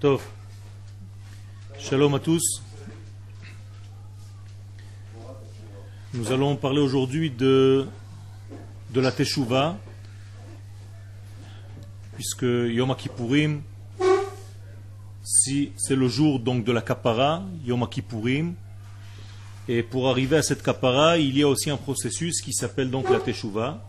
[0.00, 0.22] Tov.
[1.78, 2.62] Shalom à tous.
[6.14, 7.86] Nous allons parler aujourd'hui de,
[8.94, 9.76] la Teshuvah,
[12.14, 13.60] puisque Yom Kippourim,
[15.22, 18.54] si c'est le jour donc de la Kapara, Yom Kippourim,
[19.68, 23.10] et pour arriver à cette Kapara, il y a aussi un processus qui s'appelle donc
[23.10, 23.86] la Teshuvah.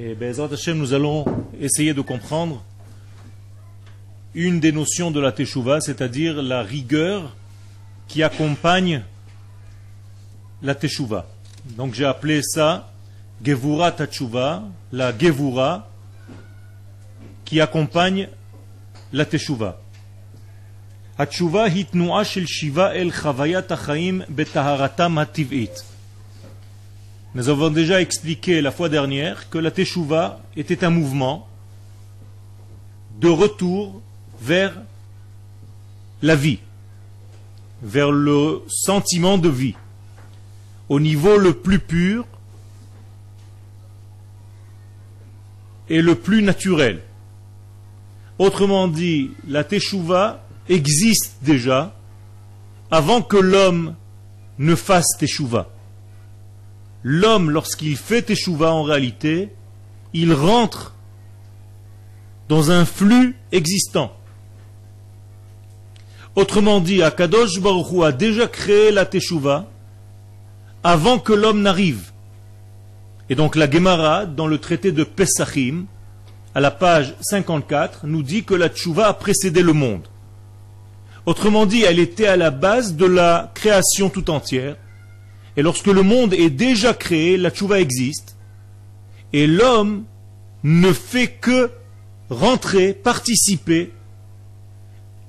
[0.00, 1.24] Et Bezrat Hashem, nous allons
[1.60, 2.64] essayer de comprendre
[4.35, 7.35] une des notions de la Teshuvah, c'est-à-dire la rigueur
[8.07, 9.03] qui accompagne
[10.61, 11.27] la Teshuvah.
[11.77, 12.91] Donc j'ai appelé ça
[13.43, 15.89] Gevura Tachuvah, la Gevura
[17.45, 18.29] qui accompagne
[19.11, 19.77] la Teshuvah.
[21.17, 25.83] התשובה היא תנועה של שיבה אל חוויית החיים בטהרתם הטבעית.
[27.35, 31.47] Nous avons déjà expliqué la fois dernière que la Teshuvah était un mouvement
[33.19, 34.01] de retour
[34.40, 34.74] vers
[36.22, 36.60] la vie,
[37.82, 39.74] vers le sentiment de vie,
[40.88, 42.26] au niveau le plus pur
[45.88, 47.02] et le plus naturel.
[48.38, 51.94] Autrement dit, la Teshuvah existe déjà
[52.90, 53.94] avant que l'homme
[54.58, 55.68] ne fasse Teshuvah.
[57.02, 59.52] L'homme, lorsqu'il fait Teshuvah en réalité,
[60.12, 60.94] il rentre
[62.48, 64.15] dans un flux existant.
[66.36, 69.66] Autrement dit, Akadosh Baruch Hu a déjà créé la Teshuvah
[70.84, 72.12] avant que l'homme n'arrive.
[73.28, 75.86] Et donc la Gemara, dans le traité de Pesachim,
[76.54, 80.06] à la page 54, nous dit que la Teshuvah a précédé le monde.
[81.26, 84.76] Autrement dit, elle était à la base de la création tout entière.
[85.56, 88.36] Et lorsque le monde est déjà créé, la tchouva existe.
[89.32, 90.04] Et l'homme
[90.62, 91.70] ne fait que
[92.30, 93.92] rentrer, participer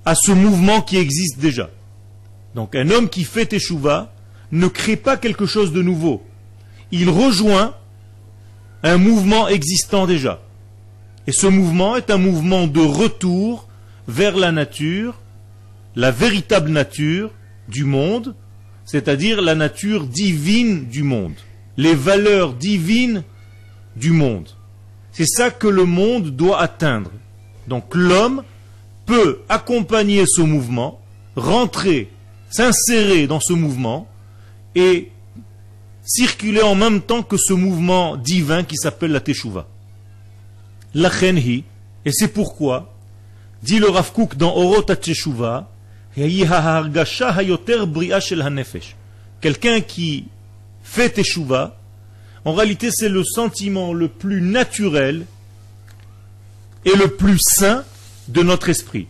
[0.08, 1.70] à ce mouvement qui existe déjà.
[2.56, 4.14] Donc un homme qui fait teshuva
[4.54, 6.24] ne crée pas quelque chose de nouveau.
[6.94, 7.76] Il rejoint
[8.84, 10.40] un mouvement existant déjà.
[11.28, 13.68] Et ce mouvement est un mouvement de retour
[14.08, 15.20] vers la nature,
[15.98, 17.34] la véritable nature
[17.68, 18.34] du monde,
[18.86, 21.36] c'est-à-dire la nature divine du monde,
[21.76, 23.26] les valeurs divines
[23.98, 24.48] du monde.
[25.12, 27.12] C'est ça que le monde doit atteindre.
[27.68, 28.44] Donc l'homme
[29.08, 31.00] peut accompagner ce mouvement,
[31.36, 32.12] rentrer,
[32.52, 34.08] s'insérer dans ce mouvement
[34.76, 35.12] et
[36.06, 39.66] circuler en même temps que ce mouvement divin qui s'appelle la Teshuvah.
[40.94, 41.64] La Chenhi,
[42.06, 42.94] et c'est pourquoi,
[43.64, 45.72] dit le Rav Kook dans Orot Teshuvah,
[49.42, 50.26] Quelqu'un qui
[50.82, 51.78] fait teshuva,
[52.44, 55.28] en réalité c'est le sentiment le plus naturel
[56.86, 57.84] et le plus sain
[58.28, 59.08] de notre esprit.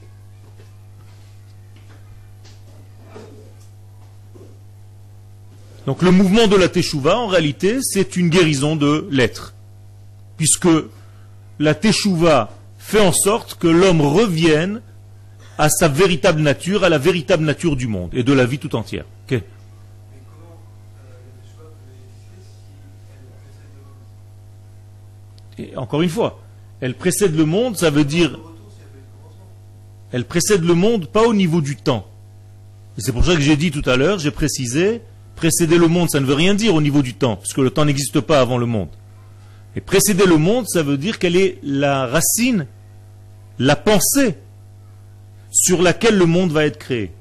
[5.86, 9.54] Donc le mouvement de la teshuva, en réalité, c'est une guérison de l'être.
[10.36, 10.68] Puisque
[11.60, 14.82] la teshuva fait en sorte que l'homme revienne
[15.58, 18.76] à sa véritable nature, à la véritable nature du monde et de la vie tout
[18.76, 19.06] entière.
[25.58, 26.40] Et encore une fois,
[26.82, 28.38] elle précède le monde, ça veut dire.
[30.12, 32.08] Elle précède le monde pas au niveau du temps.
[32.98, 35.02] C'est pour ça que j'ai dit tout à l'heure, j'ai précisé,
[35.36, 37.86] précéder le monde, ça ne veut rien dire au niveau du temps, puisque le temps
[37.86, 38.90] n'existe pas avant le monde.
[39.76, 42.66] Et précéder le monde, ça veut dire qu'elle est la racine,
[43.60, 44.38] la pensée
[45.52, 47.12] sur laquelle le monde va être créé.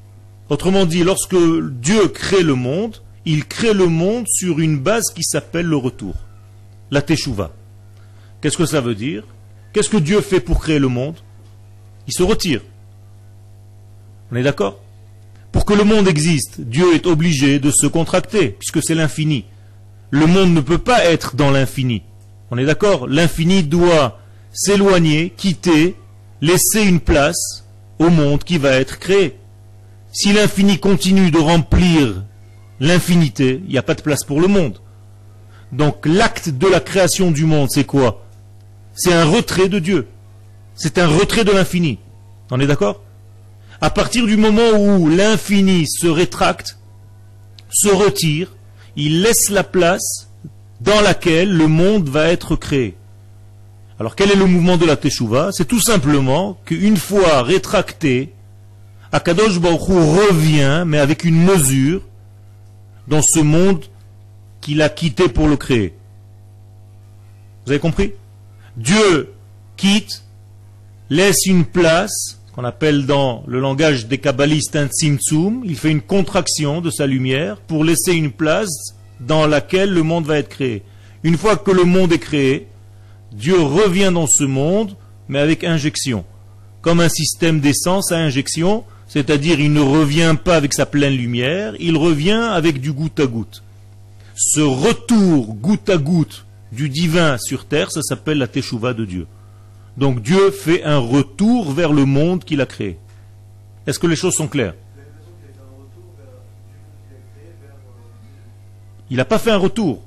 [0.49, 5.25] Autrement dit, lorsque Dieu crée le monde, il crée le monde sur une base qui
[5.25, 6.15] s'appelle le retour,
[6.91, 7.53] la teshuva.
[8.41, 9.25] Qu'est-ce que ça veut dire?
[9.73, 11.17] Qu'est-ce que Dieu fait pour créer le monde?
[12.07, 12.63] Il se retire.
[14.33, 14.81] On est d'accord?
[15.53, 19.45] Pour que le monde existe, Dieu est obligé de se contracter, puisque c'est l'infini.
[20.11, 22.03] Le monde ne peut pas être dans l'infini.
[22.51, 23.07] On est d'accord?
[23.07, 24.19] L'infini doit
[24.53, 25.97] s'éloigner, quitter,
[26.41, 27.65] laisser une place
[27.99, 29.37] au monde qui va être créé.
[30.13, 32.25] Si l'infini continue de remplir
[32.81, 34.79] l'infinité, il n'y a pas de place pour le monde.
[35.73, 38.25] Donc l'acte de la création du monde, c'est quoi?
[38.95, 40.07] C'est un retrait de Dieu.
[40.75, 41.99] C'est un retrait de l'infini.
[42.51, 43.03] On est d'accord?
[43.81, 46.79] À partir du moment où l'infini se rétracte,
[47.71, 48.55] se retire,
[48.97, 50.31] il laisse la place
[50.81, 52.97] dans laquelle le monde va être créé.
[53.99, 55.51] Alors quel est le mouvement de la Teshuvah?
[55.53, 58.33] C'est tout simplement qu'une fois rétracté,
[59.13, 62.03] Akadosh Baruch revient, mais avec une mesure,
[63.09, 63.85] dans ce monde
[64.61, 65.95] qu'il a quitté pour le créer.
[67.65, 68.13] Vous avez compris?
[68.77, 69.33] Dieu
[69.77, 70.25] quitte,
[71.09, 76.01] laisse une place, qu'on appelle dans le langage des kabbalistes un tzimtzum, il fait une
[76.01, 80.83] contraction de sa lumière pour laisser une place dans laquelle le monde va être créé.
[81.23, 82.67] Une fois que le monde est créé,
[83.33, 84.97] Dieu revient dans ce monde,
[85.29, 86.25] mais avec injection.
[86.81, 91.75] Comme un système d'essence à injection, c'est-à-dire il ne revient pas avec sa pleine lumière,
[91.79, 93.63] il revient avec du goutte à goutte.
[94.35, 99.27] Ce retour goutte à goutte du divin sur terre, ça s'appelle la teshuva de Dieu.
[99.97, 102.99] Donc Dieu fait un retour vers le monde qu'il a créé.
[103.87, 104.75] Est-ce que les choses sont claires?
[109.09, 110.03] Il n'a pas fait un retour.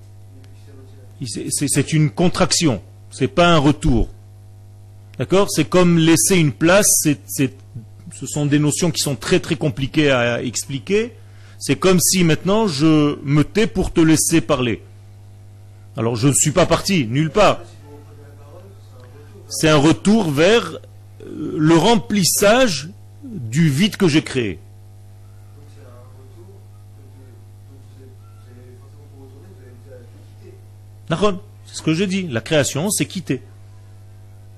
[1.21, 2.81] C'est une contraction.
[3.09, 4.09] C'est pas un retour.
[5.18, 5.50] D'accord?
[5.50, 7.07] C'est comme laisser une place.
[7.33, 11.13] ce sont des notions qui sont très très compliquées à expliquer.
[11.57, 14.81] C'est comme si maintenant je me tais pour te laisser parler.
[15.97, 17.59] Alors je ne suis pas parti, nulle part.
[19.50, 20.78] C'est un retour vers
[21.22, 22.90] euh, le remplissage
[23.24, 24.60] du vide que j'ai créé.
[31.10, 32.28] C'est ce que je dis.
[32.28, 33.42] La création, c'est quitter.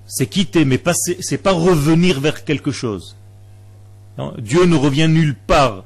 [0.06, 3.16] C'est quitter, mais pas, c'est pas revenir vers quelque chose.
[4.38, 5.86] Dieu ne revient nulle part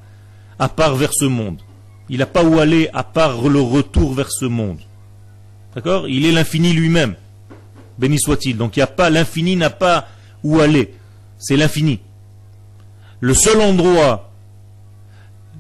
[0.58, 1.62] à part vers ce monde.
[2.10, 4.80] Il n'a pas où aller à part le retour vers ce monde.
[5.76, 6.08] D'accord?
[6.08, 7.16] Il est l'infini lui-même.
[7.98, 8.58] Béni soit-il.
[8.58, 10.08] Donc il n'y a pas, l'infini n'a pas
[10.44, 10.94] où aller.
[11.38, 12.00] C'est l'infini.
[13.20, 14.32] Le seul endroit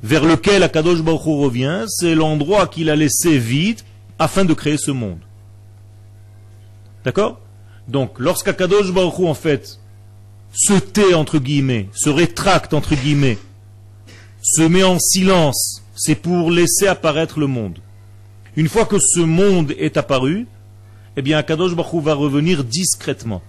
[0.03, 3.81] vers lequel Akadosh Baruch revient, c'est l'endroit qu'il a laissé vide
[4.19, 5.19] afin de créer ce monde.
[7.03, 7.39] D'accord?
[7.87, 9.79] Donc, lorsqu'Akadosh Baruch en fait,
[10.53, 13.37] se tait, entre guillemets, se rétracte, entre guillemets,
[14.41, 17.79] se met en silence, c'est pour laisser apparaître le monde.
[18.55, 20.47] Une fois que ce monde est apparu,
[21.17, 23.41] eh bien, Akadosh Baruch va revenir discrètement.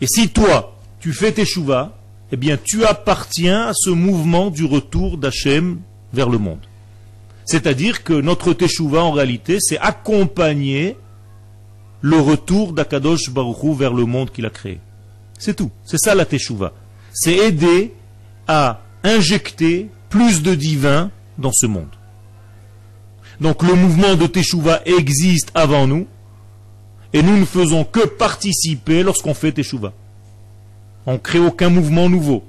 [0.00, 1.44] Et si toi, tu fais tes
[2.32, 5.80] eh bien, tu appartiens à ce mouvement du retour d'Hachem
[6.12, 6.60] vers le monde.
[7.44, 10.96] C'est-à-dire que notre teshuva, en réalité, c'est accompagner
[12.00, 14.80] le retour d'Akadosh Baruchou vers le monde qu'il a créé.
[15.38, 15.70] C'est tout.
[15.84, 16.72] C'est ça la teshuva.
[17.12, 17.92] C'est aider
[18.48, 21.88] à injecter plus de divin dans ce monde.
[23.40, 26.06] Donc le mouvement de Teshuva existe avant nous,
[27.12, 29.92] et nous ne faisons que participer lorsqu'on fait Teshuva.
[31.06, 32.44] On ne crée aucun mouvement nouveau.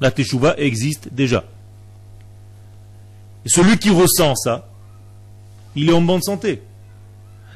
[0.00, 1.44] La Teshuva existe déjà.
[3.44, 4.68] Et celui qui ressent ça,
[5.74, 6.62] il est en bonne santé.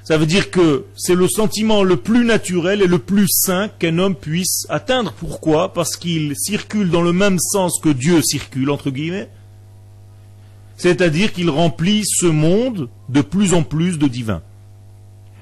[0.05, 3.99] Ça veut dire que c'est le sentiment le plus naturel et le plus sain qu'un
[3.99, 5.13] homme puisse atteindre.
[5.13, 5.73] Pourquoi?
[5.73, 9.29] Parce qu'il circule dans le même sens que Dieu circule, entre guillemets.
[10.77, 14.43] C'est-à-dire qu'il remplit ce monde de plus en plus de divin.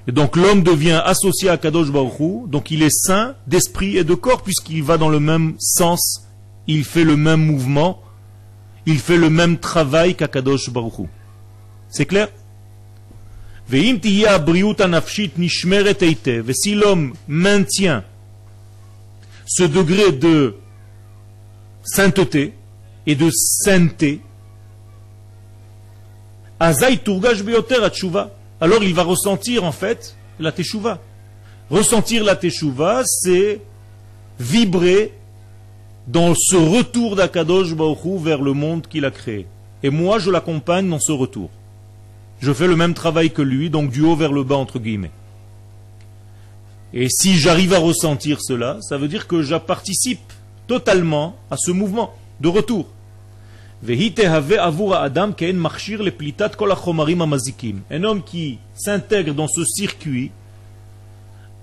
[0.07, 4.15] Et donc l'homme devient associé à Kadosh Baruch donc il est saint d'esprit et de
[4.15, 6.27] corps puisqu'il va dans le même sens,
[6.67, 8.01] il fait le même mouvement,
[8.87, 11.09] il fait le même travail qu'Akadosh Baruch
[11.89, 12.29] C'est clair?
[16.53, 18.05] Si l'homme maintient
[19.47, 20.57] ce degré de
[21.85, 22.55] sainteté
[23.07, 24.23] et de sainteté,
[28.61, 31.01] alors il va ressentir en fait la teshuva.
[31.71, 33.61] Ressentir la teshuva, c'est
[34.39, 35.13] vibrer
[36.07, 39.47] dans ce retour d'Akadosh Baruch vers le monde qu'il a créé.
[39.83, 41.51] Et moi, je l'accompagne dans ce retour
[42.41, 45.11] je fais le même travail que lui, donc du haut vers le bas, entre guillemets.
[46.93, 50.33] Et si j'arrive à ressentir cela, ça veut dire que je participe
[50.67, 52.87] totalement à ce mouvement de retour.
[57.91, 60.31] Un homme qui s'intègre dans ce circuit,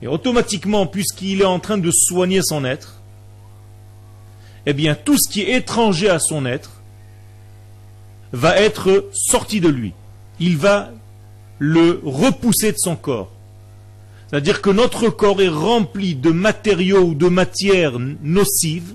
[0.02, 3.02] et automatiquement, puisqu'il est en train de soigner son être,
[4.66, 6.82] eh bien, tout ce qui est étranger à son être
[8.34, 9.94] va être sorti de lui
[10.40, 10.92] il va
[11.60, 13.32] le repousser de son corps.
[14.30, 18.94] C'est-à-dire que notre corps est rempli de matériaux ou de matières nocives,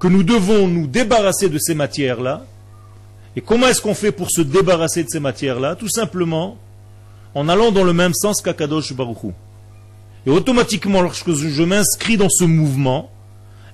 [0.00, 2.44] que nous devons nous débarrasser de ces matières-là.
[3.36, 5.76] Et comment est-ce qu'on fait pour se débarrasser de ces matières-là?
[5.76, 6.56] Tout simplement
[7.34, 9.32] en allant dans le même sens qu'Akadosh Baruchou.
[10.26, 13.10] Et automatiquement, lorsque je m'inscris dans ce mouvement,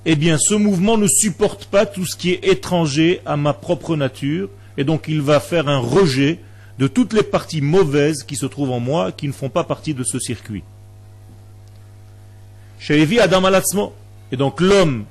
[0.04, 3.96] eh bien, ce mouvement ne supporte pas tout ce qui est étranger à ma propre
[3.96, 6.38] nature, et donc il va faire un rejet
[6.78, 9.94] de toutes les parties mauvaises qui se trouvent en moi, qui ne font pas partie
[9.94, 10.64] de ce circuit.
[13.20, 13.42] Adam
[14.30, 15.06] Et donc l'homme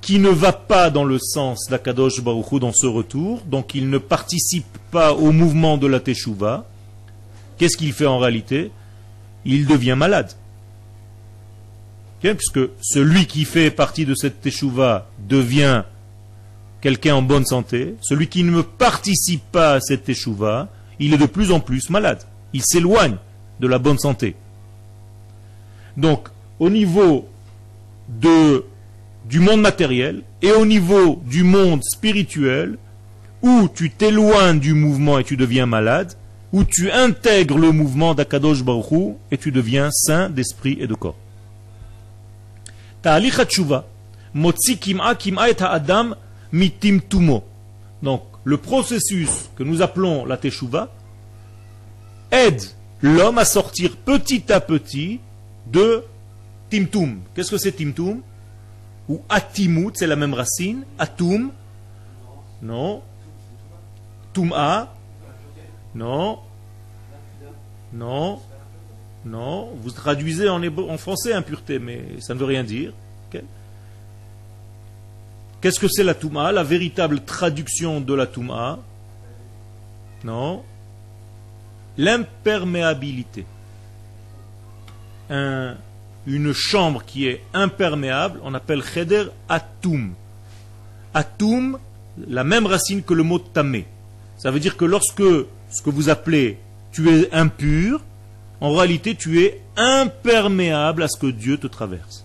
[0.00, 3.98] qui ne va pas dans le sens d'Akadosh Baruchou dans ce retour, donc il ne
[3.98, 6.64] participe pas au mouvement de la Teshuvah,
[7.58, 8.70] qu'est-ce qu'il fait en réalité?
[9.44, 10.32] Il devient malade.
[12.20, 15.84] puisque celui qui fait partie de cette teshuva devient
[16.80, 21.26] quelqu'un en bonne santé, celui qui ne participe pas à cette teshuva, il est de
[21.26, 22.22] plus en plus malade.
[22.52, 23.16] Il s'éloigne
[23.60, 24.36] de la bonne santé.
[25.96, 26.28] Donc,
[26.58, 27.28] au niveau
[28.08, 28.64] de,
[29.30, 32.76] du monde matériel et au niveau du monde spirituel,
[33.42, 36.14] où tu t'éloignes du mouvement et tu deviens malade,
[36.52, 41.16] où tu intègres le mouvement d'Akadosh Baruch et tu deviens saint d'esprit et de corps.
[48.02, 50.92] Donc, le processus que nous appelons la teshuva
[52.32, 52.62] aide
[53.00, 55.20] l'homme à sortir petit à petit
[55.70, 56.02] de
[56.68, 57.20] timtum.
[57.34, 58.22] Qu'est-ce que c'est timtum
[59.10, 60.84] Ou atimut, c'est la même racine.
[60.96, 61.50] Atum,
[62.62, 63.02] non.
[64.32, 64.94] Tum'a,
[65.96, 66.38] non.
[67.92, 68.38] Non.
[69.24, 69.68] Non.
[69.82, 72.92] Vous traduisez en, en français impureté, mais ça ne veut rien dire.
[75.60, 78.78] Qu'est-ce que c'est la Touma La véritable traduction de la Touma
[80.22, 80.62] Non.
[81.98, 83.44] L'imperméabilité.
[86.26, 90.14] Une chambre qui est imperméable, on appelle cheder atum.
[91.14, 91.78] Atum,
[92.28, 93.86] la même racine que le mot tamé.
[94.36, 96.58] Ça veut dire que lorsque ce que vous appelez
[96.92, 98.00] tu es impur,
[98.60, 102.24] en réalité tu es imperméable à ce que Dieu te traverse.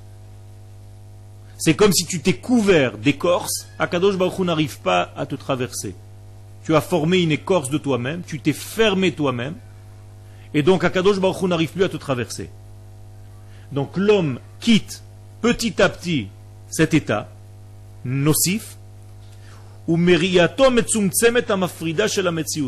[1.58, 5.96] C'est comme si tu t'es couvert d'écorce, Akadosh Baruch n'arrive pas à te traverser.
[6.66, 9.56] Tu as formé une écorce de toi-même, tu t'es fermé toi-même,
[10.54, 12.50] et donc Akadosh Baruch n'arrive plus à te traverser.
[13.72, 15.04] Donc l'homme quitte
[15.42, 16.28] petit à petit
[16.70, 17.30] cet état
[18.04, 18.78] nocif,
[19.88, 19.94] et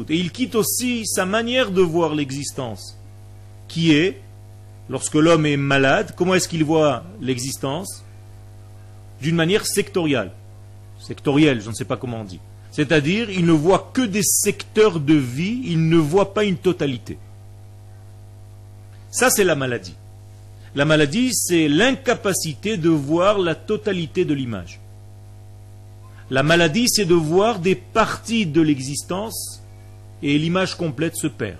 [0.09, 2.95] il quitte aussi sa manière de voir l'existence,
[3.67, 4.21] qui est,
[4.87, 8.03] lorsque l'homme est malade, comment est-ce qu'il voit l'existence?
[9.19, 10.31] D'une manière sectorielle.
[10.99, 12.39] Sectorielle, je ne sais pas comment on dit.
[12.71, 17.17] C'est-à-dire, il ne voit que des secteurs de vie, il ne voit pas une totalité.
[19.09, 19.95] Ça, c'est la maladie.
[20.77, 24.79] La maladie, c'est l'incapacité de voir la totalité de l'image.
[26.29, 29.63] La maladie, c'est de voir des parties de l'existence
[30.21, 31.57] et l'image complète se perd.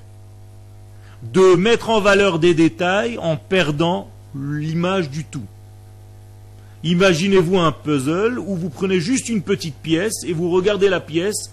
[1.24, 5.48] De mettre en valeur des détails en perdant l'image du tout.
[6.84, 11.52] Imaginez-vous un puzzle où vous prenez juste une petite pièce et vous regardez la pièce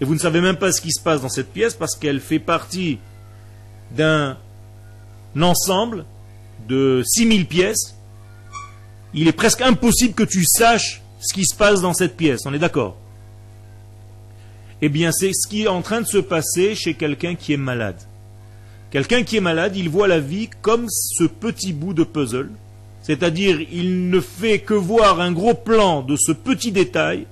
[0.00, 2.20] et vous ne savez même pas ce qui se passe dans cette pièce parce qu'elle
[2.20, 2.98] fait partie
[3.94, 4.38] d'un
[5.38, 6.06] ensemble
[6.68, 7.96] de 6000 pièces.
[9.12, 12.40] Il est presque impossible que tu saches ce qui se passe dans cette pièce.
[12.46, 12.96] On est d'accord?
[14.82, 17.58] Eh bien, c'est ce qui est en train de se passer chez quelqu'un qui est
[17.58, 18.00] malade.
[18.90, 22.50] Quelqu'un qui est malade, il voit la vie comme ce petit bout de puzzle
[23.04, 27.26] c'est-à-dire il ne fait que voir un gros plan de ce petit détail,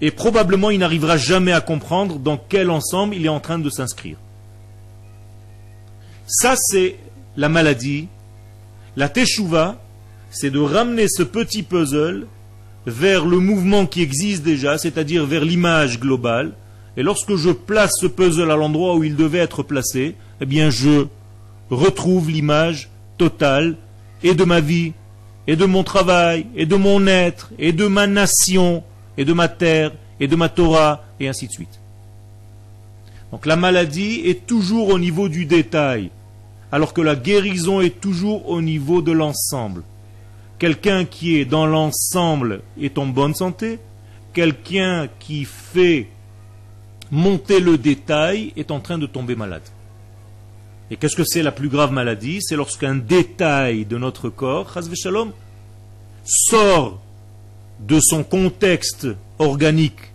[0.00, 3.70] et probablement il n'arrivera jamais à comprendre dans quel ensemble il est en train de
[3.70, 4.16] s'inscrire.
[6.26, 6.96] Ça, c'est
[7.36, 8.08] la maladie.
[8.96, 9.78] La teshuva,
[10.30, 12.26] c'est de ramener ce petit puzzle
[12.86, 16.52] vers le mouvement qui existe déjà, c'est-à-dire vers l'image globale.
[16.96, 20.70] Et lorsque je place ce puzzle à l'endroit où il devait être placé, eh bien
[20.70, 21.06] je
[21.70, 22.88] retrouve l'image
[23.18, 23.76] totale
[24.22, 24.92] et de ma vie,
[25.46, 28.82] et de mon travail, et de mon être, et de ma nation,
[29.18, 31.80] et de ma terre, et de ma Torah, et ainsi de suite.
[33.30, 36.10] Donc la maladie est toujours au niveau du détail,
[36.76, 39.82] alors que la guérison est toujours au niveau de l'ensemble.
[40.58, 43.78] Quelqu'un qui est dans l'ensemble est en bonne santé,
[44.34, 46.08] quelqu'un qui fait
[47.10, 49.62] monter le détail est en train de tomber malade.
[50.90, 52.40] Et qu'est-ce que c'est la plus grave maladie?
[52.42, 55.32] C'est lorsqu'un détail de notre corps, shalom,
[56.26, 57.00] sort
[57.80, 59.06] de son contexte
[59.38, 60.12] organique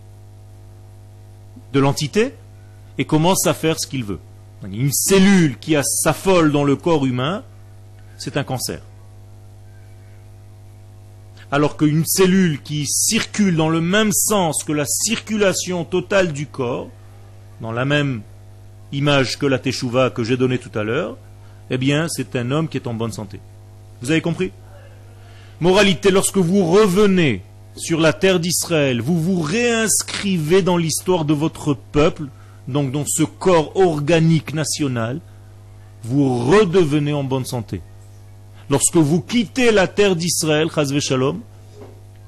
[1.72, 2.34] de l'entité
[2.98, 4.20] et commence à faire ce qu'il veut.
[4.64, 7.42] Une cellule qui s'affole dans le corps humain,
[8.16, 8.80] c'est un cancer.
[11.50, 16.88] Alors qu'une cellule qui circule dans le même sens que la circulation totale du corps,
[17.60, 18.22] dans la même
[18.92, 21.16] image que la teshuva que j'ai donnée tout à l'heure,
[21.70, 23.40] eh bien, c'est un homme qui est en bonne santé.
[24.00, 24.52] Vous avez compris?
[25.60, 27.42] Moralité, lorsque vous revenez
[27.76, 32.28] sur la terre d'Israël, vous vous réinscrivez dans l'histoire de votre peuple,
[32.68, 35.20] donc dans ce corps organique national,
[36.04, 37.80] vous redevenez en bonne santé.
[38.70, 40.68] Lorsque vous quittez la terre d'Israël,
[41.00, 41.40] shalom,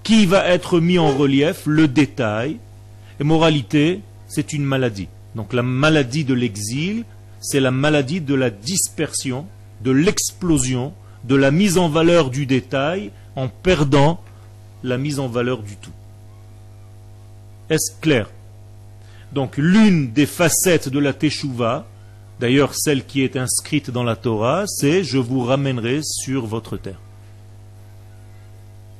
[0.02, 1.62] qui va être mis en relief?
[1.66, 2.58] Le détail.
[3.18, 5.08] Et moralité, c'est une maladie.
[5.34, 7.04] Donc la maladie de l'exil,
[7.40, 9.46] c'est la maladie de la dispersion,
[9.82, 10.92] de l'explosion
[11.24, 14.20] de la mise en valeur du détail en perdant
[14.82, 15.90] la mise en valeur du tout.
[17.70, 18.28] Est-ce clair?
[19.34, 21.86] Donc l'une des facettes de la Teshuvah,
[22.38, 27.00] d'ailleurs celle qui est inscrite dans la Torah, c'est je vous ramènerai sur votre terre.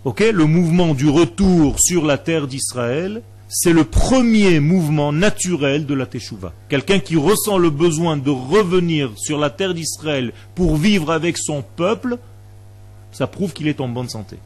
[0.05, 5.95] Ok Le mouvement du retour sur la terre d'Israël, c'est le premier mouvement naturel de
[5.95, 6.53] la Teshuvah.
[6.69, 11.63] Quelqu'un qui ressent le besoin de revenir sur la terre d'Israël pour vivre avec son
[11.63, 12.19] peuple,
[13.13, 14.39] ça prouve qu'il est en bonne santé.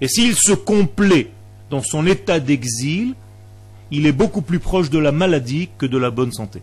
[0.00, 1.30] Et s'il se complaît
[1.70, 3.14] dans son état d'exil,
[3.90, 6.62] il est beaucoup plus proche de la maladie que de la bonne santé.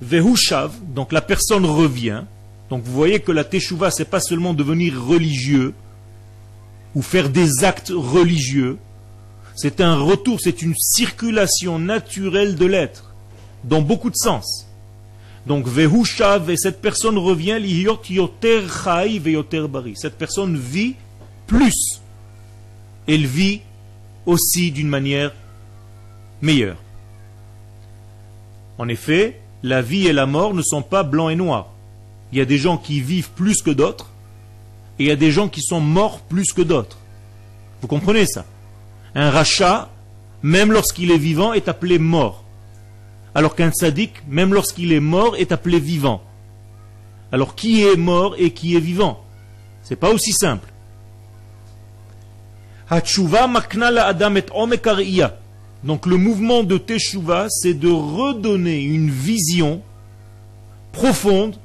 [0.00, 2.22] Vehushav, donc la personne revient.
[2.70, 5.74] Donc vous voyez que la teshuva, c'est pas seulement devenir religieux
[6.94, 8.78] ou faire des actes religieux.
[9.56, 13.14] C'est un retour, c'est une circulation naturelle de l'être,
[13.64, 14.66] dans beaucoup de sens.
[15.46, 18.62] Donc Vehushav, et cette personne revient, yoter
[19.68, 19.94] bari.
[19.96, 20.94] Cette personne vit
[21.46, 22.00] plus
[23.08, 23.62] elle vit
[24.26, 25.32] aussi d'une manière
[26.42, 26.76] meilleure.
[28.78, 31.68] En effet, la vie et la mort ne sont pas blancs et noirs.
[32.32, 34.10] Il y a des gens qui vivent plus que d'autres,
[34.98, 36.98] et il y a des gens qui sont morts plus que d'autres.
[37.80, 38.44] Vous comprenez ça?
[39.14, 39.88] Un rachat,
[40.42, 42.44] même lorsqu'il est vivant, est appelé mort.
[43.34, 46.22] Alors qu'un sadique, même lorsqu'il est mort, est appelé vivant.
[47.32, 49.24] Alors qui est mort et qui est vivant?
[49.82, 50.68] C'est pas aussi simple.
[55.84, 59.80] Donc le mouvement de Teshuvah, c'est de redonner une vision
[60.92, 61.56] profonde,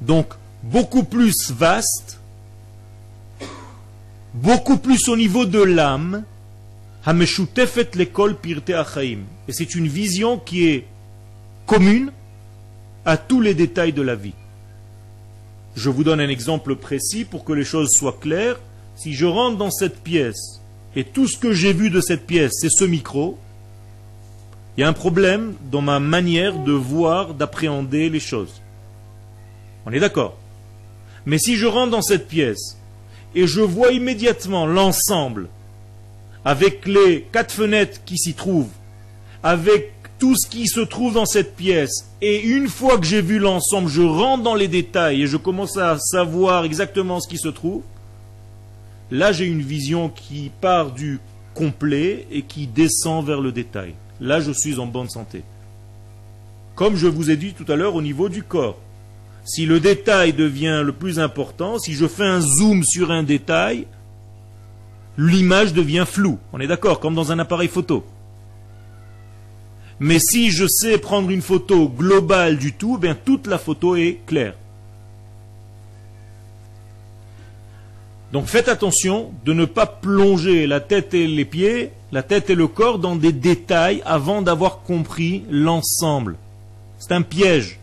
[0.00, 2.20] donc beaucoup plus vaste,
[4.32, 6.24] beaucoup plus au niveau de l'âme,
[7.94, 8.36] l'école
[9.48, 10.86] Et c'est une vision qui est
[11.66, 12.12] commune
[13.04, 14.34] à tous les détails de la vie.
[15.76, 18.60] Je vous donne un exemple précis pour que les choses soient claires.
[18.96, 20.60] Si je rentre dans cette pièce
[20.96, 23.38] et tout ce que j'ai vu de cette pièce, c'est ce micro,
[24.80, 28.62] il y a un problème dans ma manière de voir, d'appréhender les choses.
[29.84, 30.38] On est d'accord
[31.26, 32.78] Mais si je rentre dans cette pièce
[33.34, 35.50] et je vois immédiatement l'ensemble,
[36.46, 38.72] avec les quatre fenêtres qui s'y trouvent,
[39.42, 43.38] avec tout ce qui se trouve dans cette pièce, et une fois que j'ai vu
[43.38, 47.48] l'ensemble, je rentre dans les détails et je commence à savoir exactement ce qui se
[47.48, 47.82] trouve,
[49.10, 51.18] Là, j'ai une vision qui part du
[51.52, 53.94] complet et qui descend vers le détail.
[54.20, 55.42] Là, je suis en bonne santé.
[56.74, 58.78] Comme je vous ai dit tout à l'heure au niveau du corps.
[59.44, 63.86] Si le détail devient le plus important, si je fais un zoom sur un détail,
[65.16, 66.38] l'image devient floue.
[66.52, 68.04] On est d'accord, comme dans un appareil photo.
[69.98, 73.96] Mais si je sais prendre une photo globale du tout, eh bien toute la photo
[73.96, 74.54] est claire.
[78.32, 82.54] Donc faites attention de ne pas plonger la tête et les pieds, la tête et
[82.54, 86.36] le corps dans des détails avant d'avoir compris l'ensemble.
[86.98, 87.78] C'est un piège,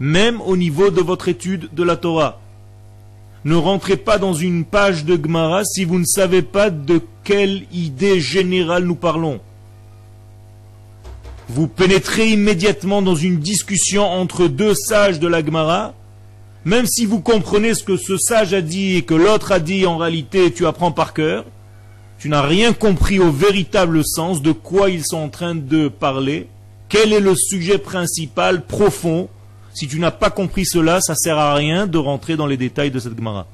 [0.00, 2.40] même au niveau de votre étude de la Torah.
[3.44, 7.64] Ne rentrez pas dans une page de Gemara si vous ne savez pas de quelle
[7.72, 9.40] idée générale nous parlons.
[11.48, 15.94] Vous pénétrez immédiatement dans une discussion entre deux sages de la Gemara
[16.64, 19.84] même si vous comprenez ce que ce sage a dit et que l'autre a dit
[19.86, 21.44] en réalité, tu apprends par cœur,
[22.22, 26.46] tu n'as rien compris au véritable sens de quoi ils sont en train de parler,
[26.88, 29.28] quel est le sujet principal, profond?
[29.74, 32.92] Si tu n'as pas compris cela, ça sert à rien de rentrer dans les détails
[32.92, 33.48] de cette Gemara.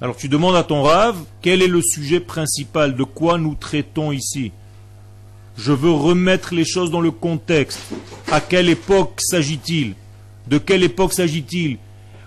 [0.00, 4.10] Alors tu demandes à ton rave, quel est le sujet principal, de quoi nous traitons
[4.10, 4.50] ici?
[5.56, 7.78] Je veux remettre les choses dans le contexte.
[8.32, 9.94] À quelle époque s'agit-il?
[10.48, 11.78] De quelle époque s'agit-il?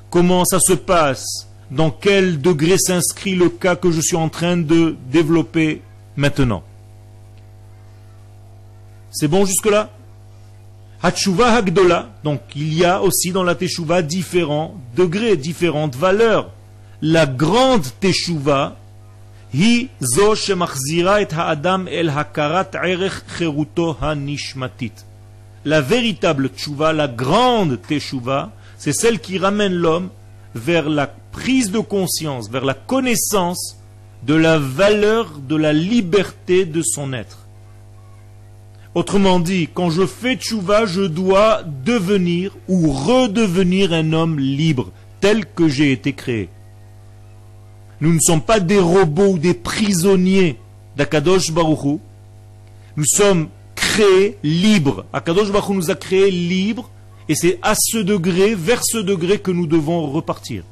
[0.09, 1.49] Comment ça se passe?
[1.71, 5.81] Dans quel degré s'inscrit le cas que je suis en train de développer
[6.17, 6.63] maintenant
[9.11, 9.89] C'est bon jusque-là
[11.03, 16.51] Hatshuva Hagdola, donc il y a aussi dans la Teshuva différents degrés, différentes valeurs.
[17.01, 18.75] La grande Teshuva.
[25.65, 30.09] La véritable tchouva, la grande teshuva, c'est celle qui ramène l'homme
[30.55, 33.77] vers la prise de conscience, vers la connaissance
[34.23, 37.47] de la valeur de la liberté de son être.
[38.93, 44.91] Autrement dit, quand je fais tchouva, je dois devenir ou redevenir un homme libre,
[45.21, 46.49] tel que j'ai été créé.
[48.01, 50.57] Nous ne sommes pas des robots ou des prisonniers
[50.97, 52.01] d'Akadosh Baruchou.
[52.97, 55.05] Nous sommes créé libre.
[55.13, 56.89] Akadosh Baruch nous a créé libre
[57.27, 60.63] Et c'est à ce degré, vers ce degré que nous devons repartir.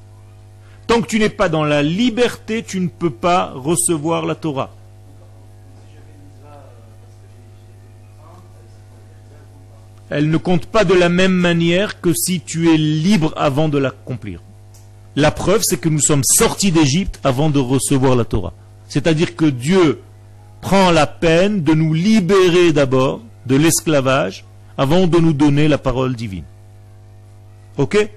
[0.90, 4.72] Tant que tu n'es pas dans la liberté, tu ne peux pas recevoir la Torah.
[10.10, 13.78] Elle ne compte pas de la même manière que si tu es libre avant de
[13.78, 14.42] l'accomplir.
[15.16, 18.54] La preuve, c'est que nous sommes sortis d'Égypte avant de recevoir la Torah.
[18.88, 20.02] C'est-à-dire que Dieu
[20.60, 24.44] prend la peine de nous libérer d'abord de l'esclavage
[24.76, 26.46] avant de nous donner la parole divine.
[27.78, 28.10] Ok?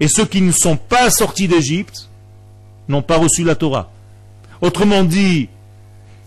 [0.00, 2.10] Et ceux qui ne sont pas sortis d'Égypte
[2.88, 3.90] n'ont pas reçu la Torah.
[4.60, 5.48] Autrement dit,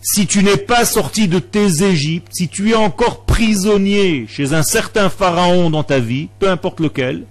[0.02, 4.62] si tu n'es pas sorti de tes Égyptes, si tu es encore prisonnier chez un
[4.62, 7.24] certain pharaon dans ta vie, peu importe lequel,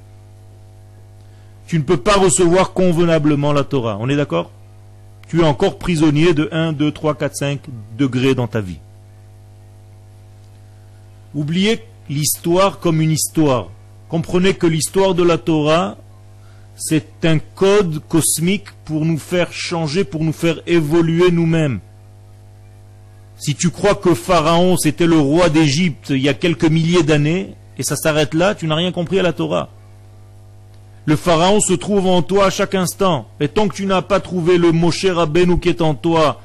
[1.67, 3.97] tu ne peux pas recevoir convenablement la Torah.
[3.99, 4.51] On est d'accord?
[5.27, 7.59] Tu es encore prisonnier de 1, 2, 3, 4, 5
[7.97, 8.79] degrés dans ta vie.
[11.35, 13.67] Oubliez l'histoire comme une histoire.
[14.09, 15.97] Comprenez que l'histoire de la Torah,
[16.79, 21.79] c'est un code cosmique pour nous faire changer, pour nous faire évoluer nous-mêmes.
[23.37, 27.53] Si tu crois que Pharaon c'était le roi d'Égypte il y a quelques milliers d'années,
[27.77, 29.69] et ça s'arrête là, tu n'as rien compris à la Torah.
[31.05, 33.27] Le Pharaon se trouve en toi à chaque instant.
[33.39, 36.41] Et tant que tu n'as pas trouvé le Moshe Rabbeinu qui est en toi,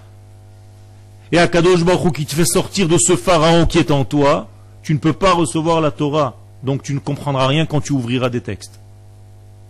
[1.32, 4.48] et Akadosh Baruch qui te fait sortir de ce Pharaon qui est en toi,
[4.82, 8.28] tu ne peux pas recevoir la Torah, donc tu ne comprendras rien quand tu ouvriras
[8.28, 8.80] des textes.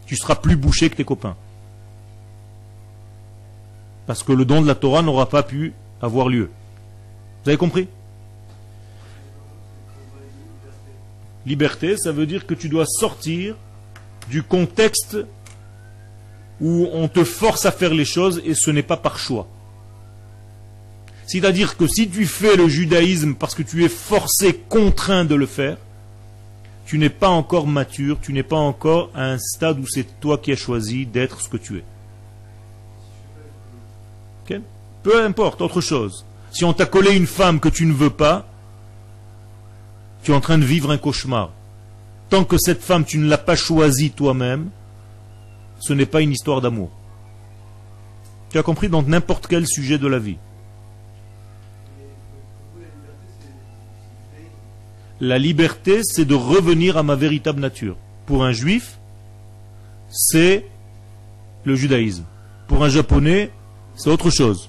[0.06, 1.36] Tu seras plus bouché que tes copains.
[4.06, 6.50] Parce que le don de la Torah n'aura pas pu avoir lieu.
[7.42, 7.88] Vous avez compris?
[11.46, 13.56] Liberté, ça veut dire que tu dois sortir
[14.28, 15.18] du contexte
[16.60, 19.46] où on te force à faire les choses et ce n'est pas par choix.
[21.26, 25.46] C'est-à-dire que si tu fais le judaïsme parce que tu es forcé, contraint de le
[25.46, 25.78] faire,
[26.86, 30.38] tu n'es pas encore mature, tu n'es pas encore à un stade où c'est toi
[30.38, 31.84] qui as choisi d'être ce que tu es.
[35.04, 36.24] Peu importe, autre chose.
[36.50, 38.46] Si on t'a collé une femme que tu ne veux pas,
[40.22, 41.50] tu es en train de vivre un cauchemar.
[42.30, 44.70] Tant que cette femme, tu ne l'as pas choisie toi-même,
[45.78, 46.90] ce n'est pas une histoire d'amour.
[48.48, 50.38] Tu as compris dans n'importe quel sujet de la vie.
[55.24, 57.96] La liberté, c'est de revenir à ma véritable nature.
[58.26, 58.98] Pour un juif,
[60.10, 60.66] c'est
[61.64, 62.24] le judaïsme.
[62.68, 63.50] Pour un japonais,
[63.96, 64.68] c'est autre chose.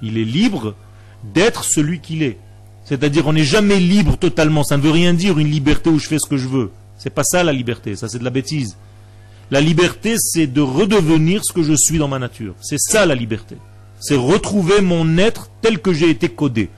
[0.00, 0.76] Il est libre
[1.34, 2.38] d'être celui qu'il est.
[2.84, 4.62] C'est-à-dire, on n'est jamais libre totalement.
[4.62, 6.70] Ça ne veut rien dire une liberté où je fais ce que je veux.
[6.96, 7.96] C'est pas ça la liberté.
[7.96, 8.76] Ça, c'est de la bêtise.
[9.50, 12.54] La liberté, c'est de redevenir ce que je suis dans ma nature.
[12.60, 13.56] C'est ça la liberté.
[13.98, 16.70] C'est retrouver mon être tel que j'ai été codé.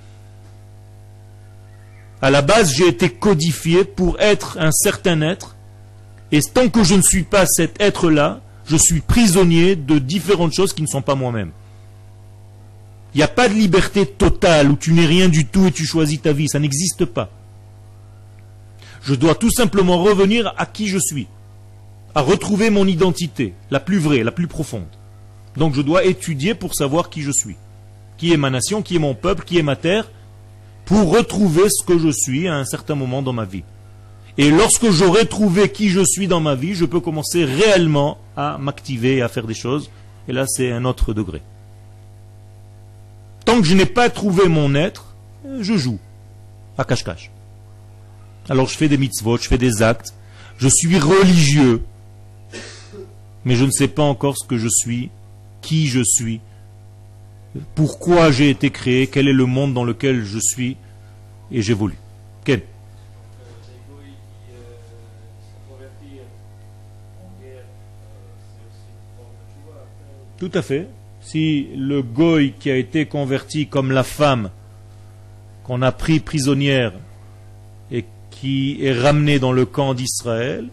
[2.23, 5.57] À la base, j'ai été codifié pour être un certain être.
[6.33, 10.73] Et tant que je ne suis pas cet être-là, je suis prisonnier de différentes choses
[10.73, 11.53] qui ne sont pas moi-même.
[13.15, 15.87] Il n'y a pas de liberté totale où tu n'es rien du tout et tu
[15.87, 16.49] choisis ta vie.
[16.49, 17.31] Ça n'existe pas.
[19.03, 21.29] Je dois tout simplement revenir à qui je suis,
[22.15, 24.89] à retrouver mon identité, la plus vraie, la plus profonde.
[25.57, 27.57] Donc je dois étudier pour savoir qui je suis,
[28.19, 30.11] qui est ma nation, qui est mon peuple, qui est ma terre,
[30.87, 33.64] pour retrouver ce que je suis à un certain moment dans ma vie.
[34.38, 38.57] Et lorsque j'aurai trouvé qui je suis dans ma vie, je peux commencer réellement à
[38.59, 39.90] m'activer et à faire des choses.
[40.29, 41.42] Et là, c'est un autre degré.
[43.44, 45.14] Tant que je n'ai pas trouvé mon être,
[45.61, 45.99] je joue
[46.79, 47.31] à cache-cache.
[48.49, 50.14] Alors je fais des mitzvot, je fais des actes,
[50.59, 51.83] je suis religieux,
[53.44, 55.11] mais je ne sais pas encore ce que je suis,
[55.62, 56.40] qui je suis,
[57.75, 60.77] pourquoi j'ai été créé, quel est le monde dans lequel je suis?
[61.51, 61.99] Et j'évolue.
[62.45, 62.62] Quel
[70.38, 70.88] Tout à fait.
[71.21, 74.51] Si le goy qui a été converti comme la femme
[75.64, 76.92] qu'on a pris prisonnière
[77.90, 80.69] et qui est ramené dans le camp d'Israël,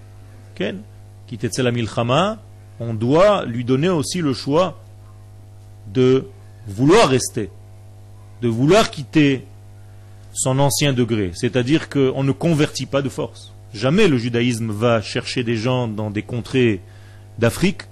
[0.56, 2.39] qui était la milchama,
[2.80, 4.80] on doit lui donner aussi le choix
[5.91, 6.28] de
[6.67, 7.49] vouloir rester,
[8.41, 9.45] de vouloir quitter
[10.34, 11.32] son ancien degré.
[11.34, 13.54] C'est-à-dire qu'on ne convertit pas de force.
[13.73, 16.82] Jamais le judaïsme va chercher des gens dans des contrées
[17.39, 17.84] d'Afrique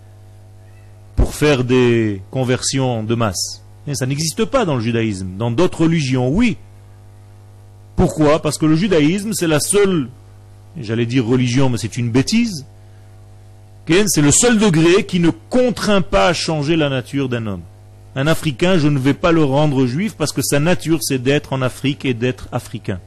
[1.16, 3.64] pour faire des conversions de masse.
[3.94, 5.38] Ça n'existe pas dans le judaïsme.
[5.38, 6.58] Dans d'autres religions, oui.
[7.96, 8.42] Pourquoi?
[8.42, 10.10] Parce que le judaïsme, c'est la seule,
[10.78, 12.66] j'allais dire religion, mais c'est une bêtise.
[14.08, 17.64] C'est le seul degré qui ne contraint pas à changer la nature d'un homme.
[18.16, 21.54] Un Africain, je ne vais pas le rendre juif parce que sa nature, c'est d'être
[21.54, 23.00] en Afrique et d'être africain.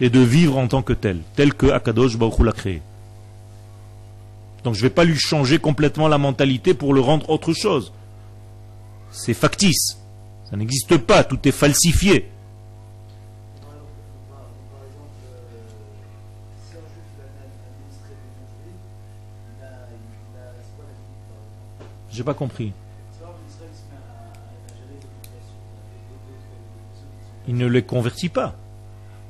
[0.00, 2.82] et de vivre en tant que tel, tel que Akadosh Baruch l'a créé.
[4.64, 7.92] Donc je ne vais pas lui changer complètement la mentalité pour le rendre autre chose.
[9.12, 9.98] C'est factice.
[10.50, 12.28] Ça n'existe pas, tout est falsifié.
[22.10, 22.72] J'ai pas compris.
[27.52, 28.54] Il ne les convertit pas.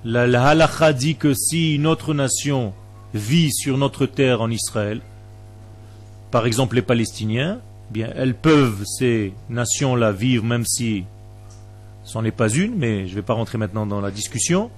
[0.04, 2.72] La, la halakha dit que si une autre nation
[3.14, 5.00] vit sur notre terre en Israël,
[6.30, 7.58] par exemple les Palestiniens,
[7.90, 11.02] eh bien elles peuvent ces nations-là vivre même si
[12.04, 14.70] ce n'est pas une, mais je ne vais pas rentrer maintenant dans la discussion.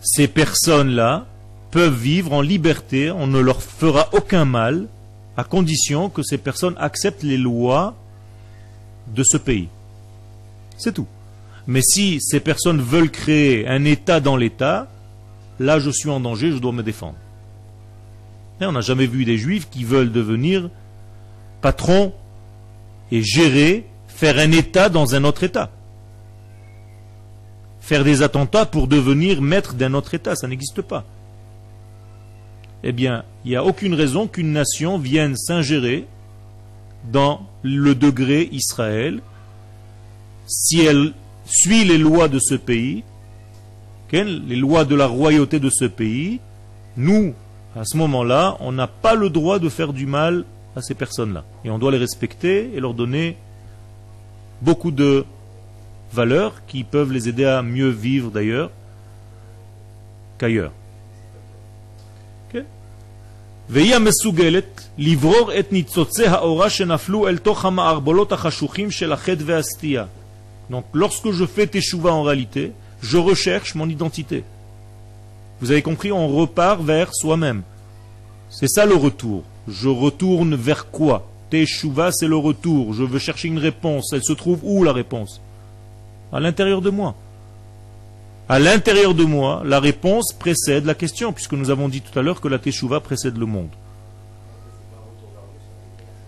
[0.00, 1.26] Ces personnes-là
[1.70, 4.88] peuvent vivre en liberté, on ne leur fera aucun mal,
[5.36, 7.94] à condition que ces personnes acceptent les lois
[9.14, 9.68] de ce pays.
[10.78, 11.06] C'est tout.
[11.66, 14.88] Mais si ces personnes veulent créer un État dans l'État,
[15.58, 17.16] là je suis en danger, je dois me défendre.
[18.60, 20.70] On n'a jamais vu des juifs qui veulent devenir
[21.60, 22.14] patrons
[23.10, 25.70] et gérer, faire un État dans un autre État.
[27.80, 31.04] Faire des attentats pour devenir maître d'un autre État, ça n'existe pas
[32.88, 36.06] eh bien, il n'y a aucune raison qu'une nation vienne s'ingérer
[37.10, 39.20] dans le degré Israël
[40.46, 41.12] si elle
[41.46, 43.04] suit les lois de ce pays,
[44.12, 46.40] les lois de la royauté de ce pays,
[46.96, 47.34] nous,
[47.74, 51.44] à ce moment-là, on n'a pas le droit de faire du mal à ces personnes-là.
[51.64, 53.36] Et on doit les respecter et leur donner
[54.62, 55.24] beaucoup de
[56.12, 58.70] valeurs qui peuvent les aider à mieux vivre d'ailleurs
[60.38, 60.72] qu'ailleurs.
[70.70, 74.44] Donc lorsque je fais teshuva en réalité, je recherche mon identité.
[75.60, 77.62] Vous avez compris, on repart vers soi-même.
[78.50, 79.42] C'est ça le retour.
[79.68, 81.28] Je retourne vers quoi?
[81.50, 82.92] Teshuva, c'est le retour.
[82.92, 84.12] Je veux chercher une réponse.
[84.12, 85.40] Elle se trouve où la réponse?
[86.32, 87.14] À l'intérieur de moi
[88.48, 92.22] à l'intérieur de moi, la réponse précède la question, puisque nous avons dit tout à
[92.22, 93.70] l'heure que la teshuva précède le monde.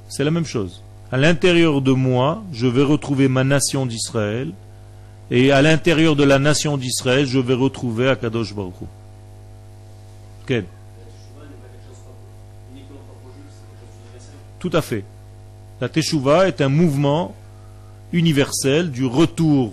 [0.09, 0.83] C'est la même chose.
[1.11, 4.53] À l'intérieur de moi, je vais retrouver ma nation d'Israël,
[5.31, 10.64] et à l'intérieur de la nation d'Israël, je vais retrouver Akadosh Baruch Hu.
[14.59, 15.05] Tout à fait.
[15.81, 17.35] La teshuva est un mouvement
[18.12, 19.73] universel du retour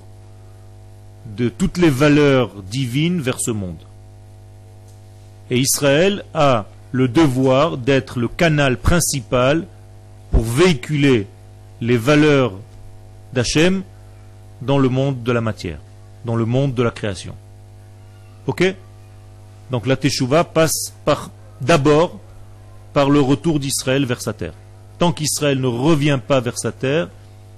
[1.37, 3.81] de toutes les valeurs divines vers ce monde.
[5.49, 9.65] Et Israël a le devoir d'être le canal principal
[10.35, 11.27] pour véhiculer
[11.79, 12.51] les valeurs
[13.31, 13.83] d'Hachem
[14.61, 15.79] dans le monde de la matière,
[16.25, 17.33] dans le monde de la création.
[18.45, 18.75] Ok?
[19.71, 22.19] Donc la Teshuvah passe par d'abord
[22.91, 24.51] par le retour d'Israël vers sa terre.
[24.99, 27.07] Tant qu'Israël ne revient pas vers sa terre,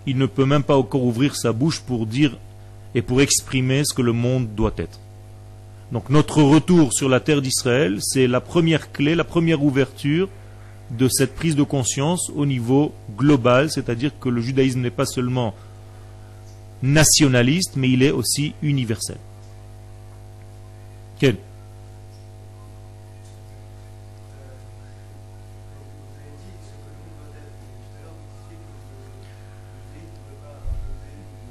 [0.06, 2.38] il ne peut même pas encore ouvrir sa bouche pour dire
[2.94, 5.00] et pour exprimer ce que le monde doit être.
[5.92, 10.30] Donc notre retour sur la terre d'Israël, c'est la première clé, la première ouverture
[10.91, 15.54] de cette prise de conscience au niveau global, c'est-à-dire que le judaïsme n'est pas seulement
[16.82, 19.17] nationaliste, mais il est aussi universel.
[21.19, 21.38] Quel?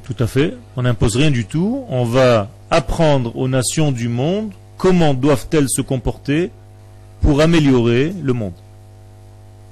[0.04, 0.56] Tout à fait.
[0.76, 1.84] On n'impose rien du tout.
[1.88, 6.52] On va apprendre aux nations du monde comment doivent-elles se comporter
[7.20, 8.52] pour améliorer le monde.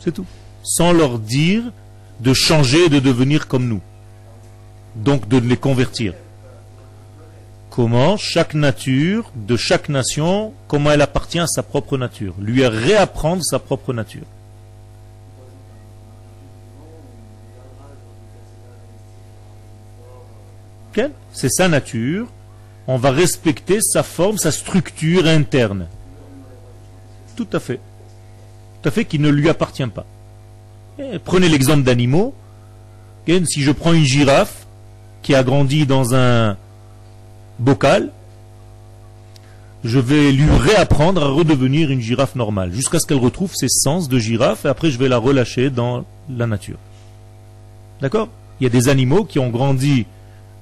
[0.05, 0.27] C'est tout.
[0.62, 1.62] Sans leur dire
[2.21, 3.81] de changer et de devenir comme nous.
[4.95, 6.12] Donc de les convertir.
[7.71, 12.35] Comment chaque nature de chaque nation, comment elle appartient à sa propre nature.
[12.38, 14.27] Lui réapprendre sa propre nature.
[21.33, 22.29] C'est sa nature.
[22.87, 25.88] On va respecter sa forme, sa structure interne.
[27.37, 27.81] Tout à fait.
[28.90, 30.07] Fait qui ne lui appartient pas.
[31.25, 32.35] prenez l'exemple d'animaux.
[33.27, 34.66] Si je prends une girafe
[35.23, 36.57] qui a grandi dans un
[37.59, 38.11] bocal,
[39.83, 44.09] je vais lui réapprendre à redevenir une girafe normale, jusqu'à ce qu'elle retrouve ses sens
[44.09, 46.79] de girafe, et après je vais la relâcher dans la nature.
[48.01, 48.29] D'accord?
[48.61, 50.07] Il y a des animaux qui ont grandi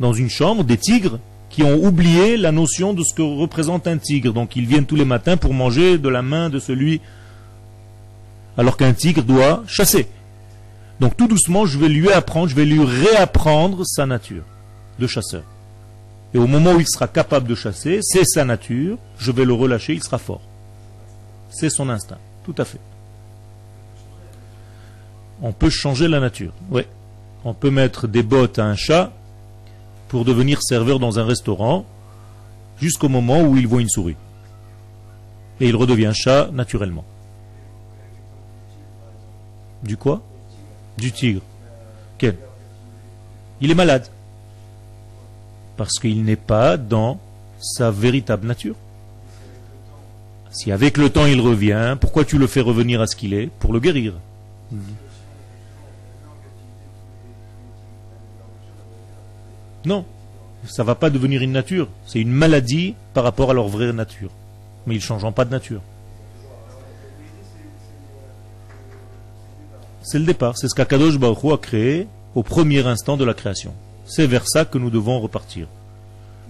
[0.01, 1.19] dans une chambre des tigres
[1.51, 4.33] qui ont oublié la notion de ce que représente un tigre.
[4.33, 7.01] Donc ils viennent tous les matins pour manger de la main de celui
[8.57, 10.09] alors qu'un tigre doit chasser.
[11.01, 14.45] Donc tout doucement, je vais lui apprendre, je vais lui réapprendre sa nature
[14.99, 15.43] de chasseur.
[16.35, 19.53] Et au moment où il sera capable de chasser, c'est sa nature, je vais le
[19.53, 20.41] relâcher, il sera fort.
[21.51, 22.81] C'est son instinct, tout à fait.
[25.43, 26.83] On peut changer la nature, oui.
[27.45, 29.13] On peut mettre des bottes à un chat
[30.09, 31.85] pour devenir serveur dans un restaurant
[32.81, 34.17] jusqu'au moment où il voit une souris.
[35.61, 37.05] Et il redevient chat naturellement.
[39.83, 40.23] Du quoi?
[40.99, 41.43] Du tigre.
[42.19, 42.37] Quel?
[43.61, 44.07] Il est malade.
[45.77, 47.19] Parce qu'il n'est pas dans
[47.59, 48.77] sa véritable nature.
[50.51, 53.47] Si avec le temps il revient, pourquoi tu le fais revenir à ce qu'il est?
[53.47, 54.15] Pour le guérir.
[59.85, 60.05] Non,
[60.69, 61.89] ça ne va pas devenir une nature.
[62.07, 64.31] C'est une maladie par rapport à leur vraie nature.
[64.87, 65.81] Mais ils ne changeront pas de nature.
[70.03, 70.57] C'est le départ.
[70.59, 73.73] C'est ce qu'Akadosh Baruch a créé au premier instant de la création.
[74.05, 75.67] C'est vers ça que nous devons repartir.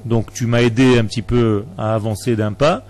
[0.04, 2.82] Donc tu m'as aidé un petit peu à avancer d'un pas.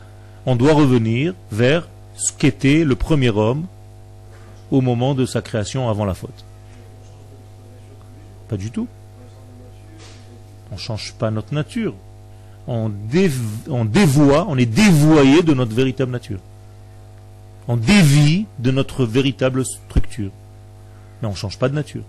[0.47, 3.67] On doit revenir vers ce qu'était le premier homme
[4.71, 6.45] au moment de sa création avant la faute.
[8.49, 8.89] Pas du tout.
[10.71, 11.95] On ne change pas notre nature.
[12.67, 12.91] On,
[13.69, 16.39] on dévoie, on est dévoyé de notre véritable nature.
[17.69, 20.31] On dévie de notre véritable structure.
[21.23, 22.03] Mais on ne change pas de nature.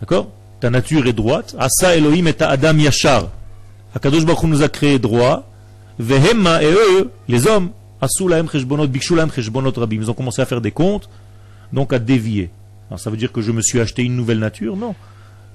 [0.00, 0.28] D'accord?
[0.60, 1.54] Ta nature est droite.
[1.58, 3.28] Asa Elohim et Adam Yachar.
[3.94, 5.48] Akadosh Baruch nous a créé droit.
[5.98, 7.70] Vehemma et eux, les hommes,
[8.02, 11.08] Ils ont commencé à faire des comptes,
[11.72, 12.50] donc à dévier.
[12.90, 14.76] Alors ça veut dire que je me suis acheté une nouvelle nature?
[14.76, 14.94] Non.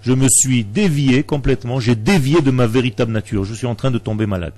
[0.01, 3.43] Je me suis dévié complètement, j'ai dévié de ma véritable nature.
[3.43, 4.53] Je suis en train de tomber malade.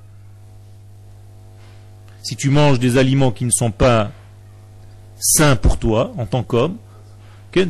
[2.21, 4.11] Si tu manges des aliments qui ne sont pas
[5.19, 6.77] sains pour toi, en tant qu'homme,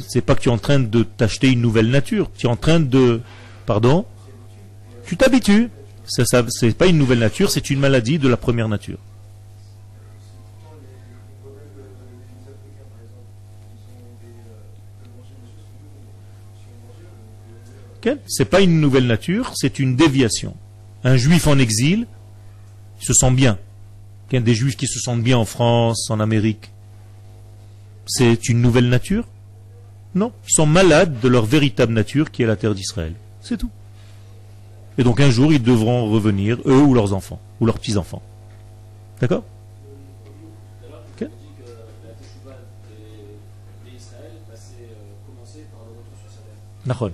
[0.07, 2.29] c'est pas que tu es en train de t'acheter une nouvelle nature.
[2.37, 3.21] Tu es en train de.
[3.65, 4.05] Pardon?
[5.05, 5.69] Tu t'habitues.
[6.07, 6.23] Ce
[6.65, 8.97] n'est pas une nouvelle nature, c'est une maladie de la première nature.
[18.03, 20.55] Ce n'est pas une nouvelle nature, c'est une déviation.
[21.03, 22.07] Un juif en exil
[22.99, 23.57] se sent bien.
[24.31, 26.71] Des juifs qui se sentent bien en France, en Amérique.
[28.07, 29.25] C'est une nouvelle nature?
[30.13, 33.13] Non, ils sont malades de leur véritable nature qui est la terre d'Israël.
[33.41, 33.69] C'est tout.
[34.97, 38.21] Et donc un jour, ils devront revenir, eux ou leurs enfants, ou leurs petits-enfants.
[39.21, 39.43] D'accord?
[41.15, 41.27] Okay.
[46.85, 47.11] Torah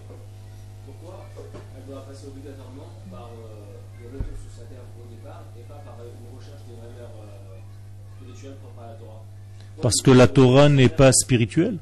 [9.82, 11.78] Parce que la Torah n'est pas spirituelle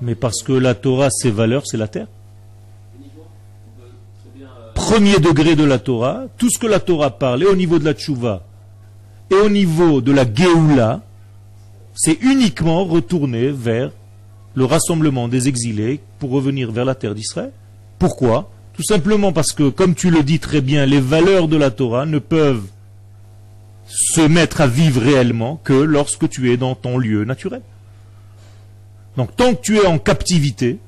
[0.00, 2.06] mais parce que la Torah, ses valeurs, c'est la terre.
[4.74, 7.84] Premier degré de la Torah, tout ce que la Torah parle, et au niveau de
[7.84, 8.44] la tchouva,
[9.30, 11.00] et au niveau de la Géoula,
[11.94, 13.90] c'est uniquement retourner vers
[14.54, 17.52] le rassemblement des exilés pour revenir vers la terre d'Israël.
[17.98, 18.50] Pourquoi?
[18.74, 22.04] Tout simplement parce que, comme tu le dis très bien, les valeurs de la Torah
[22.04, 22.66] ne peuvent
[23.88, 27.62] se mettre à vivre réellement que lorsque tu es dans ton lieu naturel.
[29.16, 30.78] Donc tant que tu es en captivité,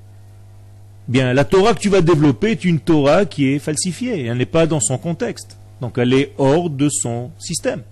[1.08, 4.46] bien la Torah que tu vas développer est une Torah qui est falsifiée, elle n'est
[4.46, 5.58] pas dans son contexte.
[5.80, 7.82] Donc elle est hors de son système.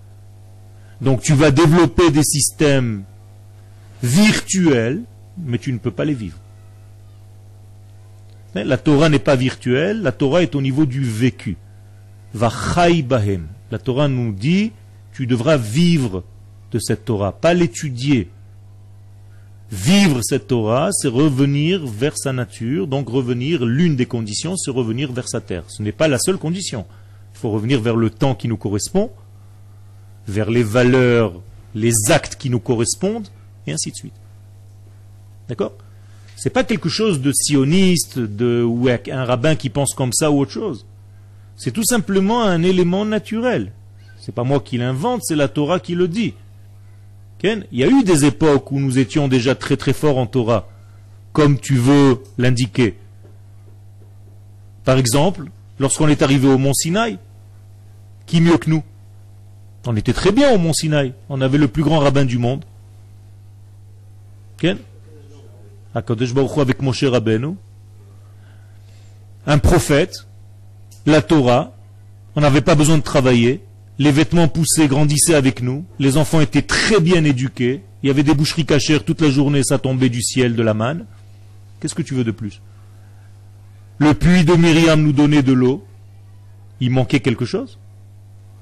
[1.01, 3.03] Donc tu vas développer des systèmes
[4.03, 5.01] virtuels,
[5.37, 6.37] mais tu ne peux pas les vivre.
[8.55, 11.57] La Torah n'est pas virtuelle, la Torah est au niveau du vécu.
[12.33, 12.49] La
[13.83, 14.71] Torah nous dit,
[15.13, 16.23] tu devras vivre
[16.71, 18.29] de cette Torah, pas l'étudier,
[19.71, 25.11] Vivre cette Torah, c'est revenir vers sa nature, donc revenir, l'une des conditions, c'est revenir
[25.11, 25.63] vers sa terre.
[25.67, 26.85] Ce n'est pas la seule condition.
[27.35, 29.11] Il faut revenir vers le temps qui nous correspond,
[30.27, 31.33] vers les valeurs,
[31.75, 33.27] les actes qui nous correspondent,
[33.65, 34.13] et ainsi de suite.
[35.49, 35.73] D'accord?
[36.37, 40.39] C'est pas quelque chose de sioniste, de, ou un rabbin qui pense comme ça ou
[40.39, 40.85] autre chose.
[41.57, 43.73] C'est tout simplement un élément naturel.
[44.19, 46.35] C'est pas moi qui l'invente, c'est la Torah qui le dit.
[47.43, 50.67] Il y a eu des époques où nous étions déjà très très forts en Torah,
[51.33, 52.97] comme tu veux l'indiquer.
[54.83, 55.45] Par exemple,
[55.79, 57.19] lorsqu'on est arrivé au mont Sinaï,
[58.25, 58.83] qui mieux que nous?
[59.85, 62.65] On était très bien au mont Sinaï, on avait le plus grand rabbin du monde.
[64.57, 64.77] Ken?
[65.93, 67.55] Avec Moshe Rabbeinu,
[69.45, 70.27] un prophète,
[71.05, 71.73] la Torah,
[72.35, 73.63] on n'avait pas besoin de travailler,
[73.99, 78.23] les vêtements poussaient, grandissaient avec nous, les enfants étaient très bien éduqués, il y avait
[78.23, 81.05] des boucheries cachères toute la journée, ça tombait du ciel de la manne.
[81.79, 82.61] Qu'est-ce que tu veux de plus?
[83.97, 85.83] Le puits de Myriam nous donnait de l'eau,
[86.79, 87.79] il manquait quelque chose?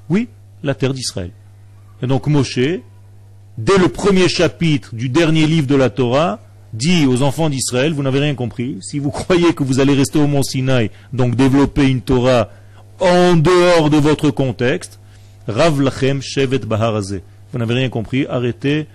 [0.10, 0.30] Oui,
[0.64, 1.32] la terre d'Israël.
[2.02, 2.60] Et donc Moshe,
[3.58, 6.40] dès le premier chapitre du dernier livre de la Torah,
[6.72, 10.20] dit aux enfants d'Israël, vous n'avez rien compris, si vous croyez que vous allez rester
[10.20, 12.50] au mont Sinaï, donc développer une Torah
[13.00, 15.00] en dehors de votre contexte,
[15.48, 17.24] Rav Lachem Shevet Baharazé.
[17.52, 18.88] Vous n'avez rien compris, arrêtez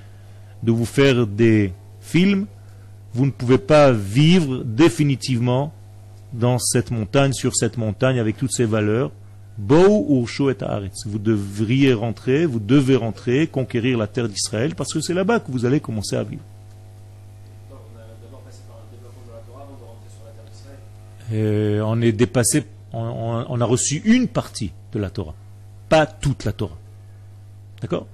[0.63, 2.47] de vous faire des films,
[3.15, 5.73] vous ne pouvez pas vivre définitivement
[6.33, 9.11] dans cette montagne, sur cette montagne, avec toutes ces valeurs.
[9.59, 15.51] Vous devriez rentrer, vous devez rentrer, conquérir la terre d'Israël, parce que c'est là-bas que
[15.51, 16.43] vous allez commencer à vivre.
[21.33, 25.35] Et on est dépassé, on, a reçu une partie de la Torah,
[25.91, 26.79] pas toute la Torah.
[27.83, 28.07] D'accord?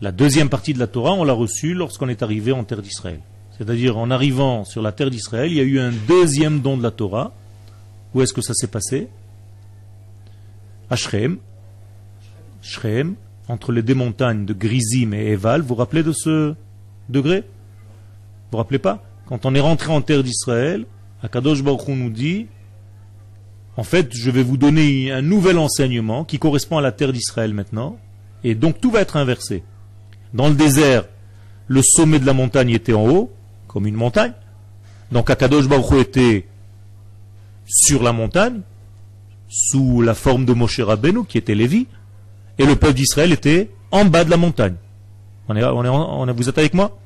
[0.00, 3.20] La deuxième partie de la Torah, on l'a reçue lorsqu'on est arrivé en terre d'Israël.
[3.58, 6.82] C'est-à-dire en arrivant sur la terre d'Israël, il y a eu un deuxième don de
[6.82, 7.34] la Torah.
[8.14, 9.08] Où est-ce que ça s'est passé?
[10.88, 11.36] À Shrem.
[12.62, 13.16] Shrem,
[13.48, 15.60] entre les deux montagnes de Grizim et Eval.
[15.60, 16.54] Vous vous rappelez de ce
[17.10, 17.40] degré?
[17.40, 19.02] Vous vous rappelez pas?
[19.26, 20.86] Quand on est rentré en terre d'Israël,
[21.22, 22.46] Akadosh Baruch Hu nous dit
[23.76, 27.54] en fait, je vais vous donner un nouvel enseignement qui correspond à la terre d'Israël
[27.54, 27.98] maintenant.
[28.44, 29.62] Et donc tout va être inversé.
[30.34, 31.04] Dans le désert,
[31.66, 33.32] le sommet de la montagne était en haut
[33.68, 34.32] comme une montagne.
[35.12, 36.46] Donc Akadosh Baruch était
[37.66, 38.62] sur la montagne,
[39.48, 41.86] sous la forme de Moshe Rabbeinu, qui était Lévi,
[42.58, 44.74] et le peuple d'Israël était en bas de la montagne.
[45.48, 46.98] On est, on est, on vous êtes avec moi?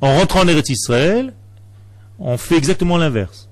[0.00, 1.32] En rentrant en Eretz Israël,
[2.18, 3.48] on fait exactement l'inverse.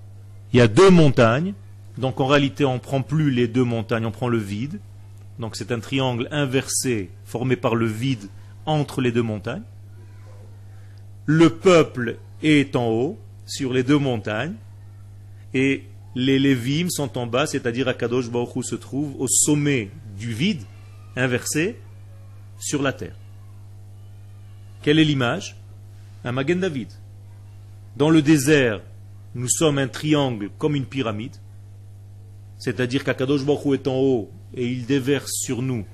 [0.52, 1.54] Il y a deux montagnes,
[1.99, 4.80] donc en réalité on ne prend plus les deux montagnes, on prend le vide.
[5.38, 8.28] Donc c'est un triangle inversé formé par le vide
[8.64, 9.62] entre les deux montagnes
[11.26, 14.55] le peuple est en haut, sur les deux montagnes,
[15.53, 15.84] et
[16.14, 20.62] les Lévim sont en bas, c'est-à-dire Akadosh Baruch se trouve au sommet du vide,
[21.16, 21.78] inversé,
[22.59, 23.16] sur la terre.
[24.82, 25.57] Quelle est l'image?
[26.24, 26.88] Un Magen David.
[27.97, 28.80] Dans le désert,
[29.34, 31.36] nous sommes un triangle comme une pyramide,
[32.59, 35.84] c'est-à-dire qu'Akadosh Baruch est en haut et il déverse sur nous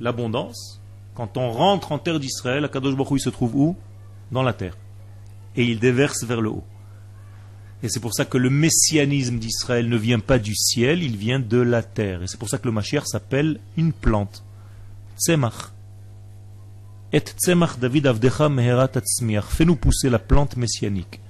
[0.00, 0.80] l'abondance.
[1.14, 3.76] Quand on rentre en terre d'Israël, Akadosh Baruch il se trouve où?
[4.30, 4.76] Dans la terre.
[5.56, 6.64] Et il déverse vers le haut.
[7.82, 11.40] Et c'est pour ça que le messianisme d'Israël ne vient pas du ciel, il vient
[11.40, 12.22] de la terre.
[12.22, 14.42] Et c'est pour ça que le Mashiach s'appelle une plante.
[15.18, 15.72] Tzemach.
[17.12, 18.90] Et Tzemach David Avdecha Meherat
[19.48, 21.20] Fais-nous pousser la plante messianique.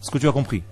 [0.00, 0.62] Est-ce que tu as compris?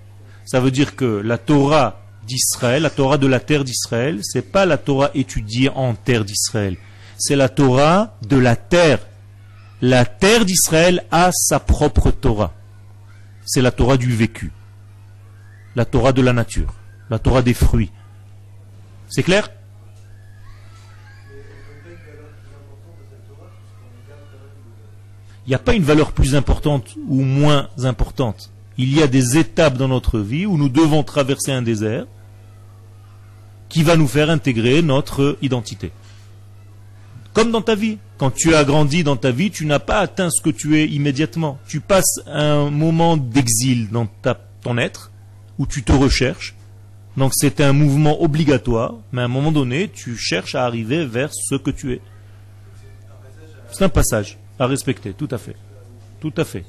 [0.44, 4.66] Ça veut dire que la Torah d'Israël, la Torah de la terre d'Israël, c'est pas
[4.66, 6.76] la Torah étudiée en terre d'Israël
[7.16, 8.98] c'est la Torah de la terre.
[9.80, 12.52] La terre d'Israël a sa propre Torah.
[13.44, 14.52] C'est la Torah du vécu.
[15.76, 16.74] La Torah de la nature.
[17.10, 17.90] La Torah des fruits.
[19.08, 19.48] C'est clair?
[25.46, 28.50] Il n'y a pas une valeur plus importante ou moins importante.
[28.76, 32.06] Il y a des étapes dans notre vie où nous devons traverser un désert
[33.68, 35.92] qui va nous faire intégrer notre identité.
[37.32, 37.98] Comme dans ta vie.
[38.16, 40.86] Quand tu as grandi dans ta vie, tu n'as pas atteint ce que tu es
[40.86, 41.58] immédiatement.
[41.66, 44.06] Tu passes un moment d'exil dans
[44.62, 45.10] ton être,
[45.58, 46.54] où tu te recherches.
[47.16, 51.30] Donc c'est un mouvement obligatoire, mais à un moment donné, tu cherches à arriver vers
[51.32, 52.00] ce que tu es.
[53.72, 55.56] C'est un passage à respecter, tout à fait.
[56.20, 56.64] Tout à fait.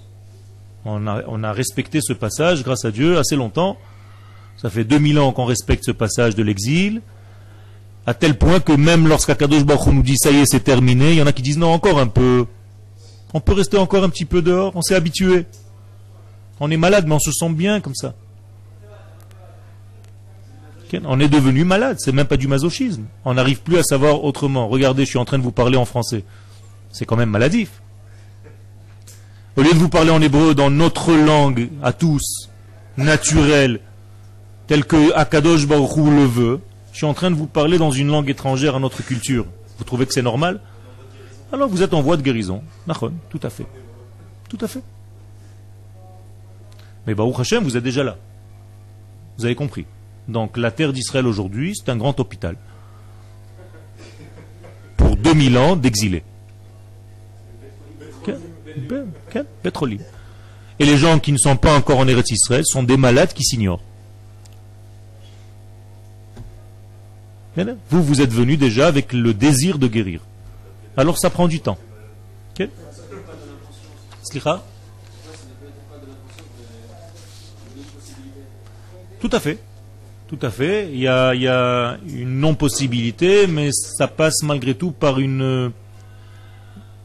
[0.86, 1.07] On
[1.43, 3.77] a, respecté ce passage, grâce à Dieu, assez longtemps.
[4.57, 7.01] Ça fait 2000 ans qu'on respecte ce passage de l'exil
[8.05, 11.17] à tel point que même lorsqu'Akadosh Baruch nous dit ça y est, c'est terminé, il
[11.17, 12.45] y en a qui disent non, encore un peu.
[13.33, 15.45] On peut rester encore un petit peu dehors, on s'est habitué.
[16.59, 18.13] On est malade, mais on se sent bien comme ça.
[21.03, 23.03] On est devenu malade, c'est même pas du masochisme.
[23.25, 24.69] On n'arrive plus à savoir autrement.
[24.69, 26.23] Regardez, je suis en train de vous parler en français.
[26.91, 27.81] C'est quand même maladif.
[29.58, 32.49] Au lieu de vous parler en hébreu dans notre langue, à tous,
[32.97, 33.80] naturelle,
[34.68, 36.60] telle que Akadosh Baruch le veut,
[36.91, 39.45] je suis en train de vous parler dans une langue étrangère à notre culture.
[39.78, 40.60] Vous trouvez que c'est normal?
[41.53, 42.64] Alors vous êtes en voie de guérison.
[43.30, 43.66] tout à fait.
[44.49, 44.82] Tout à fait.
[47.08, 48.18] Mais Baruch Hashem, vous êtes déjà là.
[49.38, 49.86] Vous avez compris.
[50.28, 52.58] Donc la terre d'Israël aujourd'hui, c'est un grand hôpital.
[54.97, 56.24] Pour 2000 ans d'exilés.
[59.63, 59.99] Pétrolier.
[60.80, 63.43] Et les gens qui ne sont pas encore en Eretz Israël sont des malades qui
[63.43, 63.82] s'ignorent.
[67.89, 70.19] Vous, vous êtes venu déjà avec le désir de guérir.
[70.97, 71.78] Alors ça prend du temps.
[72.53, 72.69] Okay?
[79.21, 79.57] Tout à fait.
[80.28, 80.89] Tout à fait.
[80.91, 85.71] Il y a, une non-possibilité, mais ça passe malgré tout par une,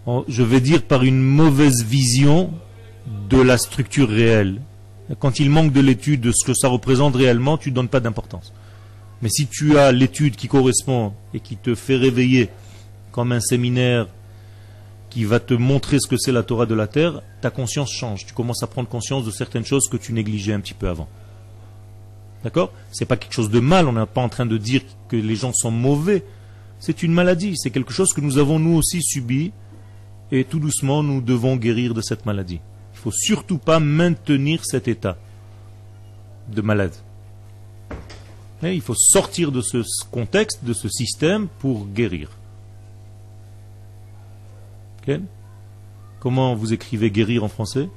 [0.06, 2.50] je vais dire, par une mauvaise vision
[3.28, 4.60] de la structure réelle.
[5.18, 8.00] Quand il manque de l'étude de ce que ça représente réellement, tu ne donnes pas
[8.00, 8.52] d'importance.
[9.22, 12.48] Mais si tu as l'étude qui correspond et qui te fait réveiller
[13.12, 14.06] comme un séminaire
[15.10, 18.24] qui va te montrer ce que c'est la Torah de la terre, ta conscience change.
[18.24, 21.08] Tu commences à prendre conscience de certaines choses que tu négligeais un petit peu avant.
[22.44, 22.72] D'accord?
[22.92, 25.34] C'est pas quelque chose de mal, on n'est pas en train de dire que les
[25.34, 26.24] gens sont mauvais.
[26.78, 29.52] C'est une maladie, c'est quelque chose que nous avons nous aussi subi
[30.32, 32.60] et tout doucement nous devons guérir de cette maladie.
[32.94, 35.16] Il faut surtout pas maintenir cet état
[36.48, 36.94] de malade.
[38.62, 39.78] il faut sortir de ce
[40.10, 42.30] contexte, de ce système pour guérir.
[46.20, 47.88] Comment vous écrivez guérir en français?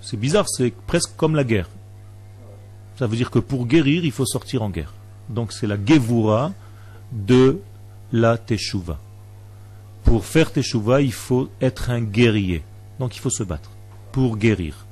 [0.00, 1.68] C'est bizarre, c'est presque comme la guerre.
[2.98, 4.92] Ça veut dire que pour guérir, il faut sortir en guerre.
[5.28, 6.52] Donc c'est la gevura
[7.12, 7.60] de
[8.12, 8.98] la teshuva.
[10.08, 12.62] Pour faire teshuva, il faut être un guerrier.
[12.98, 13.70] Donc il faut se battre
[14.10, 14.86] pour guérir.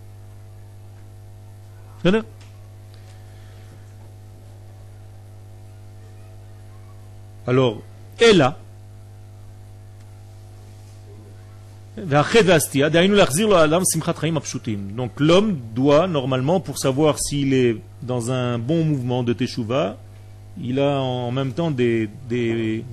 [7.47, 7.81] Alors,
[8.21, 8.59] et là,
[11.97, 12.21] donc
[15.19, 19.97] l'homme doit normalement, pour savoir s'il est dans un bon mouvement de teshuva,
[20.61, 22.11] il a en même temps des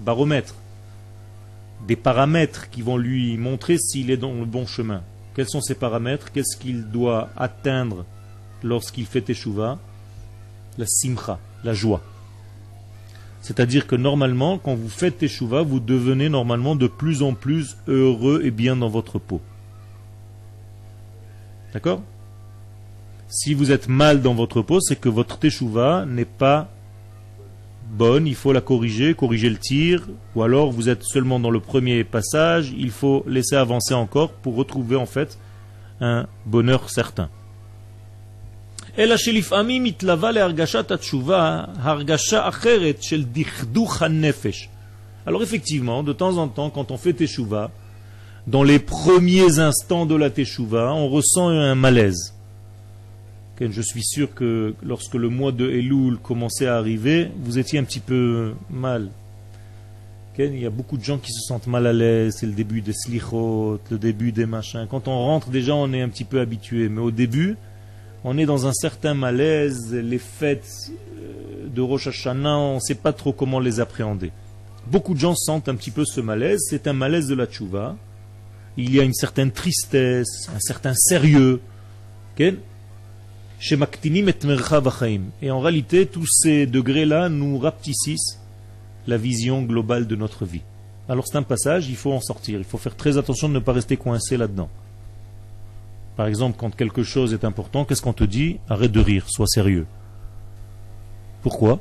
[0.05, 0.55] baromètres,
[1.87, 5.01] des paramètres qui vont lui montrer s'il est dans le bon chemin.
[5.35, 6.31] Quels sont ces paramètres?
[6.31, 8.05] Qu'est-ce qu'il doit atteindre
[8.61, 9.79] lorsqu'il fait teshuva?
[10.77, 12.01] La simcha, la joie.
[13.41, 18.41] C'est-à-dire que normalement, quand vous faites teshuva, vous devenez normalement de plus en plus heureux
[18.43, 19.41] et bien dans votre peau.
[21.73, 22.01] D'accord?
[23.27, 26.69] Si vous êtes mal dans votre peau, c'est que votre teshuva n'est pas
[27.93, 31.59] bonne, il faut la corriger, corriger le tir, ou alors vous êtes seulement dans le
[31.59, 35.37] premier passage, il faut laisser avancer encore pour retrouver en fait
[36.01, 37.29] un bonheur certain.
[45.25, 47.71] Alors effectivement, de temps en temps, quand on fait teshuva,
[48.45, 52.32] dans les premiers instants de la teshuva, on ressent un malaise.
[53.71, 57.83] Je suis sûr que lorsque le mois de Elul commençait à arriver, vous étiez un
[57.83, 59.09] petit peu mal.
[60.39, 62.81] Il y a beaucoup de gens qui se sentent mal à l'aise, c'est le début
[62.81, 64.87] des slichot, le début des machins.
[64.89, 66.89] Quand on rentre, déjà, on est un petit peu habitué.
[66.89, 67.55] Mais au début,
[68.23, 72.95] on est dans un certain malaise, les fêtes euh, de Rosh Hashanah, on ne sait
[72.95, 74.31] pas trop comment les appréhender.
[74.87, 77.95] Beaucoup de gens sentent un petit peu ce malaise, c'est un malaise de la tchouva.
[78.75, 81.61] Il y a une certaine tristesse, un certain sérieux.
[85.41, 88.41] Et en réalité, tous ces degrés-là nous rapetissent
[89.07, 90.63] la vision globale de notre vie.
[91.07, 93.59] Alors c'est un passage, il faut en sortir, il faut faire très attention de ne
[93.59, 94.69] pas rester coincé là-dedans.
[96.17, 98.59] Par exemple, quand quelque chose est important, qu'est-ce qu'on te dit?
[98.69, 99.85] Arrête de rire, sois sérieux.
[101.41, 101.79] Pourquoi?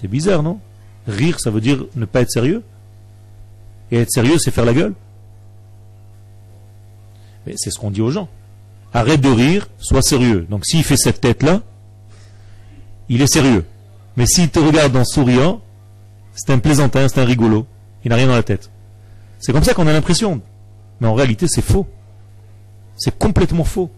[0.00, 0.58] C'est bizarre, non?
[1.06, 2.62] Rire, ça veut dire ne pas être sérieux.
[3.90, 4.94] Et être sérieux, c'est faire la gueule.
[7.56, 8.28] C'est ce qu'on dit aux gens.
[8.92, 10.46] Arrête de rire, sois sérieux.
[10.50, 11.60] Donc s'il fait cette tête-là,
[13.08, 13.64] il est sérieux.
[14.16, 15.60] Mais s'il te regarde en souriant,
[16.34, 17.66] c'est un plaisantin, c'est un rigolo.
[18.04, 18.70] Il n'a rien dans la tête.
[19.38, 20.40] C'est comme ça qu'on a l'impression.
[21.00, 21.86] Mais en réalité, c'est faux.
[22.96, 23.90] C'est complètement faux.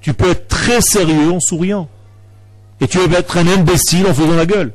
[0.00, 1.88] Tu peux être très sérieux en souriant.
[2.80, 4.72] Et tu peux être un imbécile en faisant la gueule,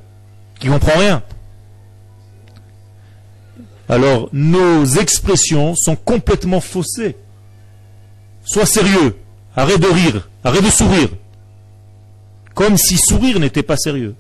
[0.59, 1.21] qui comprend rien.
[3.87, 7.15] Alors, nos expressions sont complètement faussées.
[8.43, 9.17] Sois sérieux.
[9.55, 10.29] Arrête de rire.
[10.43, 11.09] Arrête de sourire.
[12.53, 14.15] Comme si sourire n'était pas sérieux.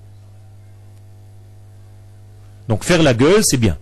[2.67, 3.77] Donc faire la gueule, c'est bien.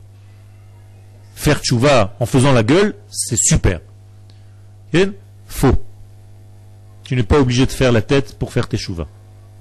[1.35, 3.79] Faire tchouva en faisant la gueule, c'est super.
[5.47, 5.83] Faux.
[7.03, 9.07] Tu n'es pas obligé de faire la tête pour faire tes chouvas.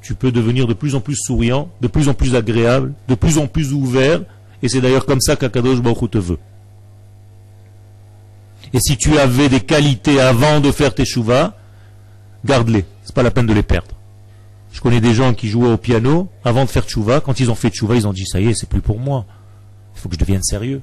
[0.00, 3.38] Tu peux devenir de plus en plus souriant, de plus en plus agréable, de plus
[3.38, 4.20] en plus ouvert,
[4.62, 6.38] et c'est d'ailleurs comme ça qu'Akadosh Baruch te veut.
[8.72, 11.54] Et si tu avais des qualités avant de faire tes chouvas,
[12.44, 12.84] garde-les.
[13.02, 13.94] C'est pas la peine de les perdre.
[14.72, 17.20] Je connais des gens qui jouaient au piano avant de faire tchouva.
[17.20, 19.24] Quand ils ont fait tchouva, ils ont dit ça y est, c'est plus pour moi.
[19.96, 20.82] Il faut que je devienne sérieux.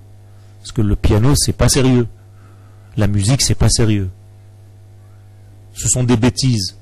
[0.59, 2.07] Parce que le piano, c'est pas sérieux.
[2.97, 4.09] La musique, c'est pas sérieux
[5.75, 6.77] ce sont des bêtises,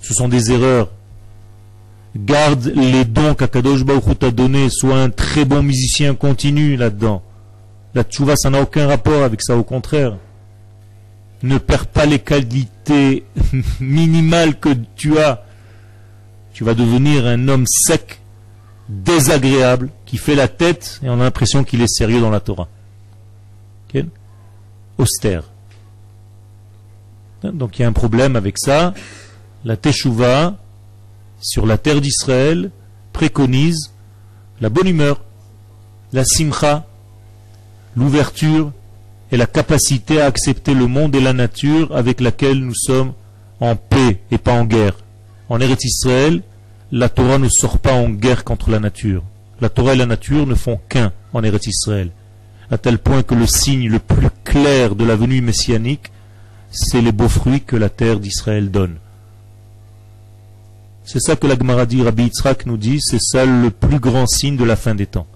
[0.00, 0.90] ce sont des erreurs.
[2.16, 7.22] Garde les dons qu'Akadosh Baruch t'a donnés, sois un très bon musicien, continue là-dedans.
[7.96, 10.18] La tchouva, ça n'a aucun rapport avec ça, au contraire.
[11.42, 13.24] ne perds pas les qualités
[13.80, 15.42] minimales que tu as,
[16.52, 18.20] tu vas devenir un homme sec,
[18.90, 22.68] désagréable, qui fait la tête et on a l'impression qu'il est sérieux dans la Torah.
[24.98, 25.44] Austère.
[27.42, 28.92] Donc il y a un problème avec ça.
[29.64, 30.58] La Teshuvah,
[31.40, 32.70] sur la terre d'Israël,
[33.14, 33.90] préconise
[34.60, 35.22] la bonne humeur,
[36.12, 36.86] la simcha,
[37.96, 38.72] l'ouverture
[39.32, 43.12] et la capacité à accepter le monde et la nature avec laquelle nous sommes
[43.60, 44.96] en paix et pas en guerre.
[45.48, 46.42] En Eretz Israël,
[46.92, 49.22] la Torah ne sort pas en guerre contre la nature.
[49.60, 52.10] La Torah et la nature ne font qu'un en Eretz Israël.
[52.70, 56.12] À tel point que le signe le plus clair de la venue messianique,
[56.70, 58.96] c'est les beaux fruits que la terre d'Israël donne.
[61.04, 64.26] C'est ça que la Gemara dit, Rabbi Yitzhak nous dit, c'est ça le plus grand
[64.26, 65.28] signe de la fin des temps.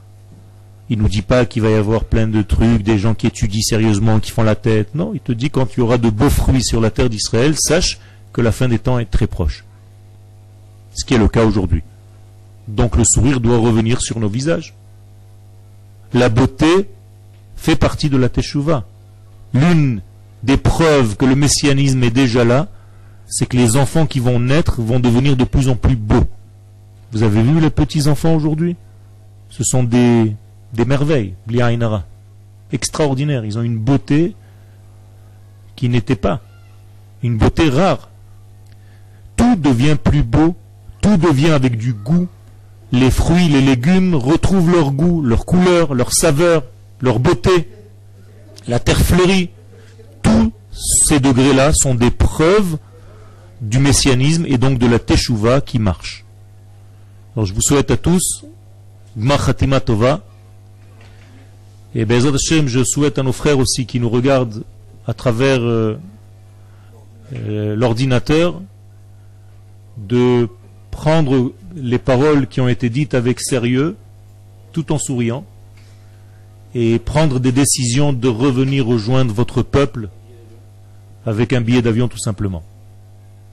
[0.91, 3.63] Il nous dit pas qu'il va y avoir plein de trucs, des gens qui étudient
[3.63, 4.97] sérieusement, qui font la tête.
[4.97, 7.55] Non, il te dit quand il y aura de beaux fruits sur la terre d'Israël,
[7.57, 8.01] sache
[8.33, 9.65] que la fin des temps est très proche.
[10.95, 11.85] Ce qui est le cas aujourd'hui.
[12.67, 14.75] Donc le sourire doit revenir sur nos visages.
[16.13, 16.89] La beauté
[17.57, 18.85] fait partie de la teshuva.
[19.55, 20.01] L'une
[20.43, 22.67] des preuves que le messianisme est déjà là,
[23.27, 26.27] c'est que les enfants qui vont naître vont devenir de plus en plus beaux.
[27.13, 28.75] Vous avez vu les petits enfants aujourd'hui?
[29.51, 30.35] Ce sont des,
[30.73, 32.05] des merveilles, extraordinaires.
[32.73, 33.45] Extraordinaires.
[33.45, 34.35] Ils ont une beauté
[35.77, 36.41] qui n'était pas.
[37.23, 38.09] Une beauté rare.
[39.37, 40.55] Tout devient plus beau,
[41.01, 42.29] tout devient avec du goût.
[42.93, 46.65] Les fruits, les légumes retrouvent leur goût, leur couleur, leur saveur,
[47.01, 47.69] leur beauté.
[48.69, 49.51] La terre fleurit.
[50.23, 52.79] Tous ces degrés-là sont des preuves
[53.61, 56.25] du messianisme et donc de la teshuva qui marche.
[57.35, 58.45] Alors je vous souhaite à tous
[59.17, 60.21] Gmachatima Tova.
[61.95, 64.63] Et je souhaite à nos frères aussi qui nous regardent
[65.07, 65.99] à travers euh,
[67.35, 68.61] euh, l'ordinateur
[69.97, 70.49] de
[70.91, 73.97] prendre les paroles qui ont été dites avec sérieux,
[74.73, 75.45] tout en souriant,
[76.75, 80.09] et prendre des décisions de revenir rejoindre votre peuple
[81.27, 82.63] avec un billet d'avion tout simplement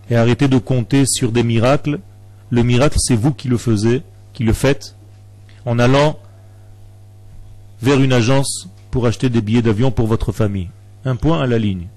[0.10, 2.00] et arrêtez de compter sur des miracles.
[2.50, 4.02] Le miracle, c'est vous qui le faisiez,
[4.34, 4.96] qui le faites,
[5.66, 6.18] en allant
[7.82, 10.70] vers une agence pour acheter des billets d'avion pour votre famille.
[11.06, 11.88] Un point à la ligne.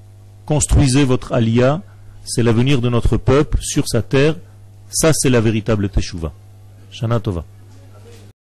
[0.46, 1.80] Construisez votre alia,
[2.24, 4.36] c'est l'avenir de notre peuple sur sa terre.
[4.90, 6.32] Ça, c'est la véritable teshuva.
[6.90, 7.44] Shana Tova.